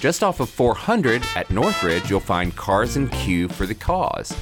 Just 0.00 0.22
off 0.22 0.40
of 0.40 0.48
400 0.48 1.22
at 1.36 1.50
Northridge, 1.50 2.08
you'll 2.08 2.20
find 2.20 2.56
Cars 2.56 2.96
and 2.96 3.12
Q 3.12 3.48
for 3.48 3.66
the 3.66 3.74
Cause. 3.74 4.34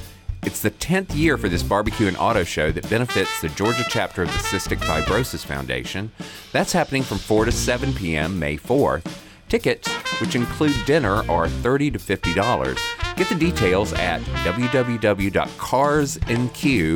It's 0.49 0.61
the 0.61 0.71
10th 0.71 1.15
year 1.15 1.37
for 1.37 1.47
this 1.47 1.61
barbecue 1.61 2.07
and 2.07 2.17
auto 2.17 2.43
show 2.43 2.71
that 2.71 2.89
benefits 2.89 3.39
the 3.39 3.49
Georgia 3.49 3.85
chapter 3.87 4.23
of 4.23 4.29
the 4.29 4.39
Cystic 4.39 4.79
Fibrosis 4.79 5.45
Foundation. 5.45 6.11
That's 6.51 6.73
happening 6.73 7.03
from 7.03 7.19
4 7.19 7.45
to 7.45 7.51
7 7.51 7.93
p.m. 7.93 8.39
May 8.39 8.57
4th. 8.57 9.05
Tickets, 9.47 9.87
which 10.19 10.33
include 10.33 10.73
dinner, 10.87 11.23
are 11.29 11.47
30 11.47 11.91
to 11.91 11.99
$50. 11.99 12.79
Get 13.15 13.29
the 13.29 13.35
details 13.35 13.93
at 13.93 14.21
www.carsnq, 14.21 15.35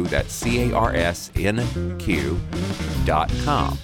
that's 0.10 0.44
dot 3.06 3.32
com. 3.46 3.78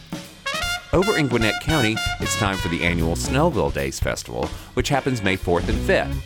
Over 0.94 1.16
in 1.16 1.28
Gwinnett 1.28 1.62
County, 1.62 1.96
it's 2.20 2.40
time 2.40 2.58
for 2.58 2.70
the 2.70 2.82
annual 2.82 3.14
Snellville 3.14 3.72
Days 3.72 4.00
Festival, 4.00 4.48
which 4.74 4.90
happens 4.90 5.22
May 5.22 5.38
4th 5.38 5.70
and 5.70 5.78
5th. 5.78 6.20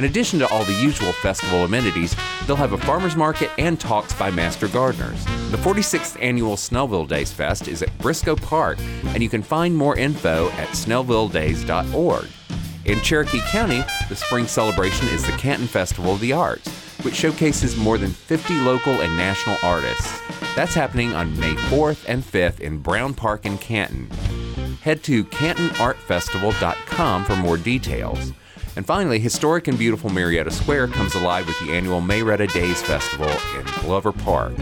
In 0.00 0.06
addition 0.06 0.38
to 0.38 0.48
all 0.48 0.64
the 0.64 0.72
usual 0.72 1.12
festival 1.12 1.64
amenities, 1.64 2.16
they'll 2.46 2.56
have 2.56 2.72
a 2.72 2.78
farmer's 2.78 3.16
market 3.16 3.50
and 3.58 3.78
talks 3.78 4.14
by 4.14 4.30
master 4.30 4.66
gardeners. 4.66 5.22
The 5.50 5.58
46th 5.58 6.16
annual 6.22 6.56
Snellville 6.56 7.06
Days 7.06 7.30
Fest 7.30 7.68
is 7.68 7.82
at 7.82 7.98
Briscoe 7.98 8.34
Park, 8.34 8.78
and 9.08 9.22
you 9.22 9.28
can 9.28 9.42
find 9.42 9.76
more 9.76 9.98
info 9.98 10.48
at 10.52 10.68
snellvilledays.org. 10.68 12.28
In 12.86 12.98
Cherokee 13.02 13.42
County, 13.50 13.84
the 14.08 14.16
spring 14.16 14.46
celebration 14.46 15.06
is 15.08 15.26
the 15.26 15.32
Canton 15.32 15.68
Festival 15.68 16.14
of 16.14 16.20
the 16.20 16.32
Arts, 16.32 16.70
which 17.04 17.16
showcases 17.16 17.76
more 17.76 17.98
than 17.98 18.08
50 18.08 18.58
local 18.60 19.02
and 19.02 19.14
national 19.18 19.58
artists. 19.62 20.18
That's 20.56 20.72
happening 20.72 21.14
on 21.14 21.38
May 21.38 21.52
4th 21.68 22.06
and 22.08 22.24
5th 22.24 22.60
in 22.60 22.78
Brown 22.78 23.12
Park 23.12 23.44
in 23.44 23.58
Canton. 23.58 24.08
Head 24.80 25.02
to 25.02 25.24
cantonartfestival.com 25.24 27.24
for 27.26 27.36
more 27.36 27.58
details. 27.58 28.32
And 28.76 28.86
finally, 28.86 29.18
historic 29.18 29.66
and 29.68 29.78
beautiful 29.78 30.10
Marietta 30.10 30.50
Square 30.50 30.88
comes 30.88 31.14
alive 31.14 31.46
with 31.46 31.58
the 31.60 31.72
annual 31.72 32.00
Mayretta 32.00 32.50
Daze 32.52 32.82
Festival 32.82 33.30
in 33.58 33.64
Glover 33.80 34.12
Park. 34.12 34.52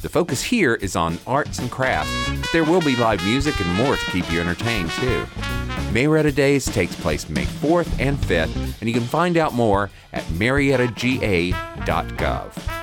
The 0.00 0.08
focus 0.08 0.42
here 0.42 0.74
is 0.74 0.96
on 0.96 1.18
arts 1.28 1.60
and 1.60 1.70
crafts, 1.70 2.12
but 2.28 2.50
there 2.52 2.64
will 2.64 2.80
be 2.80 2.96
live 2.96 3.24
music 3.24 3.60
and 3.60 3.72
more 3.74 3.96
to 3.96 4.10
keep 4.10 4.28
you 4.32 4.40
entertained 4.40 4.90
too. 4.90 5.24
Mayretta 5.92 6.34
Daze 6.34 6.64
takes 6.64 6.96
place 6.96 7.28
May 7.28 7.44
4th 7.44 8.00
and 8.00 8.18
5th, 8.18 8.80
and 8.80 8.88
you 8.88 8.94
can 8.94 9.06
find 9.06 9.36
out 9.36 9.54
more 9.54 9.90
at 10.12 10.24
mariettaga.gov. 10.24 12.78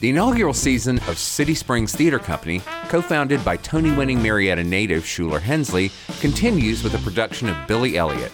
The 0.00 0.10
inaugural 0.10 0.52
season 0.52 0.98
of 1.08 1.16
City 1.16 1.54
Springs 1.54 1.96
Theater 1.96 2.18
Company, 2.18 2.60
co 2.88 3.00
founded 3.00 3.42
by 3.42 3.56
Tony 3.56 3.90
winning 3.90 4.22
Marietta 4.22 4.64
native 4.64 5.04
Shuler 5.04 5.40
Hensley, 5.40 5.90
continues 6.20 6.84
with 6.84 6.94
a 6.94 6.98
production 6.98 7.48
of 7.48 7.56
Billy 7.66 7.96
Elliot. 7.96 8.30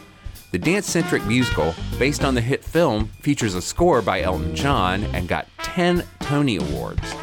The 0.50 0.58
dance 0.58 0.90
centric 0.90 1.24
musical, 1.26 1.74
based 1.96 2.24
on 2.24 2.34
the 2.34 2.40
hit 2.40 2.64
film, 2.64 3.06
features 3.20 3.54
a 3.54 3.62
score 3.62 4.02
by 4.02 4.22
Elton 4.22 4.56
John 4.56 5.04
and 5.14 5.28
got 5.28 5.46
10 5.58 6.02
Tony 6.18 6.56
Awards. 6.56 7.14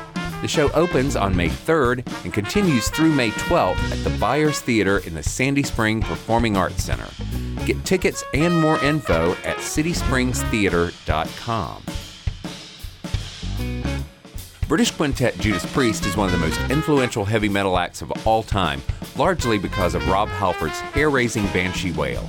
The 0.42 0.48
show 0.48 0.72
opens 0.72 1.18
on 1.18 1.36
May 1.36 1.50
3rd 1.50 2.08
and 2.24 2.32
continues 2.32 2.90
through 2.90 3.12
May 3.12 3.32
12th 3.32 3.92
at 3.92 4.02
the 4.06 4.18
Byers 4.18 4.62
Theater 4.62 5.00
in 5.00 5.14
the 5.14 5.24
Sandy 5.24 5.64
Spring 5.64 6.00
Performing 6.00 6.56
Arts 6.56 6.82
Center. 6.84 7.10
Get 7.66 7.84
tickets 7.84 8.24
and 8.34 8.62
more 8.62 8.82
info 8.82 9.32
at 9.44 9.58
cityspringstheater.com. 9.58 11.84
British 14.70 14.92
quintet 14.92 15.38
Judas 15.40 15.66
Priest 15.74 16.06
is 16.06 16.16
one 16.16 16.28
of 16.28 16.34
the 16.34 16.46
most 16.46 16.62
influential 16.70 17.26
heavy 17.26 17.50
metal 17.50 17.78
acts 17.78 18.02
of 18.02 18.10
all 18.26 18.44
time, 18.44 18.82
largely 19.18 19.58
because 19.58 19.96
of 19.96 20.08
Rob 20.08 20.30
Halford's 20.30 20.80
hair 20.80 21.10
raising 21.10 21.46
Banshee 21.48 21.92
wail. 21.92 22.26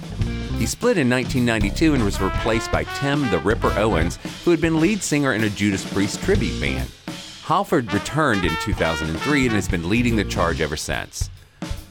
He 0.58 0.66
split 0.66 0.98
in 0.98 1.08
1992 1.08 1.94
and 1.94 2.04
was 2.04 2.20
replaced 2.20 2.72
by 2.72 2.82
Tim 2.82 3.30
the 3.30 3.38
Ripper 3.38 3.72
Owens, 3.78 4.18
who 4.44 4.50
had 4.50 4.60
been 4.60 4.80
lead 4.80 5.04
singer 5.04 5.32
in 5.32 5.44
a 5.44 5.50
Judas 5.50 5.88
Priest 5.92 6.20
tribute 6.24 6.60
band. 6.60 6.90
Halford 7.44 7.92
returned 7.94 8.44
in 8.44 8.54
2003 8.60 9.46
and 9.46 9.54
has 9.54 9.68
been 9.68 9.88
leading 9.88 10.16
the 10.16 10.24
charge 10.24 10.60
ever 10.60 10.76
since. 10.76 11.30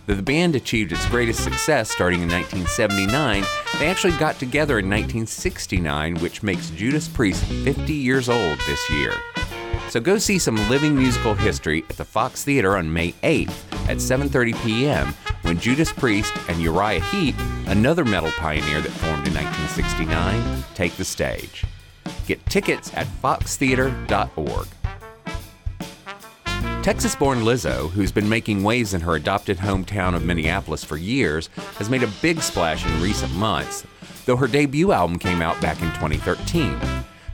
Though 0.05 0.15
the 0.15 0.21
band 0.21 0.57
achieved 0.57 0.91
its 0.91 1.05
greatest 1.07 1.43
success 1.43 1.89
starting 1.89 2.21
in 2.21 2.29
1979, 2.29 3.45
they 3.79 3.87
actually 3.87 4.17
got 4.17 4.37
together 4.37 4.79
in 4.79 4.89
1969, 4.89 6.15
which 6.15 6.43
makes 6.43 6.69
Judas 6.71 7.07
Priest 7.07 7.45
50 7.45 7.93
years 7.93 8.27
old 8.27 8.59
this 8.67 8.89
year. 8.89 9.13
So 9.89 10.01
go 10.01 10.17
see 10.17 10.39
some 10.39 10.57
living 10.69 10.93
musical 10.93 11.35
history 11.35 11.85
at 11.89 11.95
the 11.95 12.03
Fox 12.03 12.43
Theater 12.43 12.75
on 12.75 12.91
May 12.91 13.13
8th 13.23 13.89
at 13.89 13.97
7:30 13.97 14.61
p.m. 14.63 15.13
when 15.47 15.57
Judas 15.57 15.93
Priest 15.93 16.33
and 16.49 16.61
Uriah 16.61 16.99
Heep, 16.99 17.33
another 17.67 18.03
metal 18.03 18.31
pioneer 18.31 18.81
that 18.81 18.91
formed 18.91 19.25
in 19.25 19.33
1969, 19.33 20.63
take 20.75 20.93
the 20.97 21.05
stage. 21.05 21.63
Get 22.25 22.45
tickets 22.47 22.93
at 22.93 23.07
foxtheater.org. 23.23 24.67
Texas 26.83 27.15
born 27.15 27.39
Lizzo, 27.39 27.89
who's 27.91 28.11
been 28.11 28.27
making 28.27 28.61
waves 28.61 28.93
in 28.93 28.99
her 28.99 29.15
adopted 29.15 29.57
hometown 29.57 30.15
of 30.15 30.25
Minneapolis 30.25 30.83
for 30.83 30.97
years, 30.97 31.47
has 31.77 31.89
made 31.89 32.03
a 32.03 32.11
big 32.21 32.41
splash 32.41 32.85
in 32.85 33.01
recent 33.01 33.33
months, 33.33 33.85
though 34.25 34.35
her 34.35 34.47
debut 34.47 34.91
album 34.91 35.17
came 35.17 35.41
out 35.41 35.59
back 35.61 35.81
in 35.81 35.87
2013. 35.93 36.77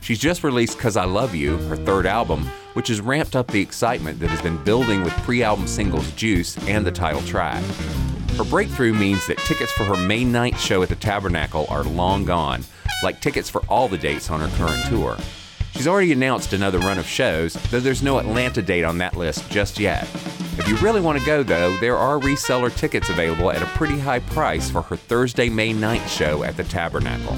She's 0.04 0.20
just 0.20 0.44
released 0.44 0.78
Cuz 0.78 0.98
I 0.98 1.06
Love 1.06 1.34
You, 1.34 1.56
her 1.70 1.78
third 1.78 2.06
album, 2.06 2.46
which 2.74 2.90
has 2.90 3.00
ramped 3.00 3.38
up 3.38 3.48
the 3.48 3.62
excitement 3.62 4.20
that 4.20 4.28
has 4.28 4.42
been 4.42 4.62
building 4.66 5.02
with 5.02 5.14
pre 5.24 5.44
album 5.44 5.66
singles 5.66 6.12
Juice 6.12 6.58
and 6.68 6.86
the 6.86 6.92
title 6.92 7.22
track. 7.22 7.64
Her 8.36 8.44
breakthrough 8.44 8.92
means 8.92 9.26
that 9.28 9.38
tickets 9.38 9.72
for 9.72 9.86
her 9.86 9.96
May 9.96 10.26
9th 10.26 10.58
show 10.58 10.84
at 10.84 10.90
the 10.90 10.98
Tabernacle 10.98 11.68
are 11.70 11.86
long 11.86 12.26
gone, 12.26 12.66
like 13.02 13.22
tickets 13.22 13.50
for 13.50 13.62
all 13.70 13.88
the 13.88 13.98
dates 13.98 14.30
on 14.30 14.42
her 14.42 14.58
current 14.58 14.86
tour. 14.88 15.16
She's 15.72 15.88
already 15.88 16.12
announced 16.12 16.52
another 16.52 16.80
run 16.80 17.00
of 17.00 17.08
shows, 17.08 17.54
though 17.72 17.80
there's 17.80 18.04
no 18.04 18.18
Atlanta 18.18 18.62
date 18.62 18.84
on 18.84 18.98
that 18.98 19.16
list 19.16 19.50
just 19.50 19.80
yet. 19.80 20.04
If 20.58 20.68
you 20.68 20.76
really 20.78 21.00
want 21.00 21.18
to 21.18 21.26
go, 21.26 21.44
though, 21.44 21.78
there 21.78 21.98
are 21.98 22.20
reseller 22.20 22.76
tickets 22.76 23.10
available 23.10 23.52
at 23.52 23.62
a 23.62 23.78
pretty 23.78 24.00
high 24.00 24.20
price 24.20 24.70
for 24.70 24.82
her 24.82 24.98
Thursday, 24.98 25.48
May 25.48 25.74
9th 25.74 26.10
show 26.10 26.44
at 26.44 26.58
the 26.58 26.64
Tabernacle. 26.66 27.38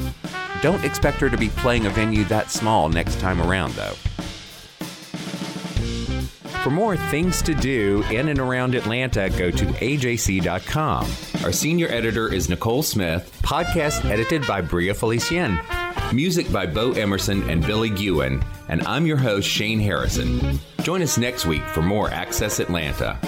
Don't 0.65 0.83
expect 0.83 1.21
her 1.21 1.29
to 1.29 1.37
be 1.37 1.49
playing 1.49 1.85
a 1.85 1.91
venue 1.91 2.23
that 2.23 2.49
small 2.49 2.89
next 2.89 3.19
time 3.19 3.39
around, 3.39 3.73
though. 3.73 3.93
For 6.63 6.71
more 6.71 6.97
things 6.97 7.43
to 7.43 7.53
do 7.53 8.03
in 8.09 8.29
and 8.29 8.39
around 8.39 8.73
Atlanta, 8.73 9.29
go 9.37 9.51
to 9.51 9.63
ajc.com. 9.63 11.07
Our 11.43 11.51
senior 11.51 11.87
editor 11.89 12.33
is 12.33 12.49
Nicole 12.49 12.81
Smith, 12.81 13.31
podcast 13.43 14.09
edited 14.09 14.47
by 14.47 14.61
Bria 14.61 14.95
Felicien. 14.95 15.61
Music 16.11 16.51
by 16.51 16.65
Bo 16.65 16.93
Emerson 16.93 17.47
and 17.47 17.63
Billy 17.63 17.91
Gewen, 17.91 18.43
and 18.67 18.81
I'm 18.87 19.05
your 19.05 19.17
host, 19.17 19.47
Shane 19.47 19.79
Harrison. 19.79 20.59
Join 20.81 21.03
us 21.03 21.19
next 21.19 21.45
week 21.45 21.61
for 21.61 21.83
more 21.83 22.09
Access 22.09 22.59
Atlanta. 22.59 23.19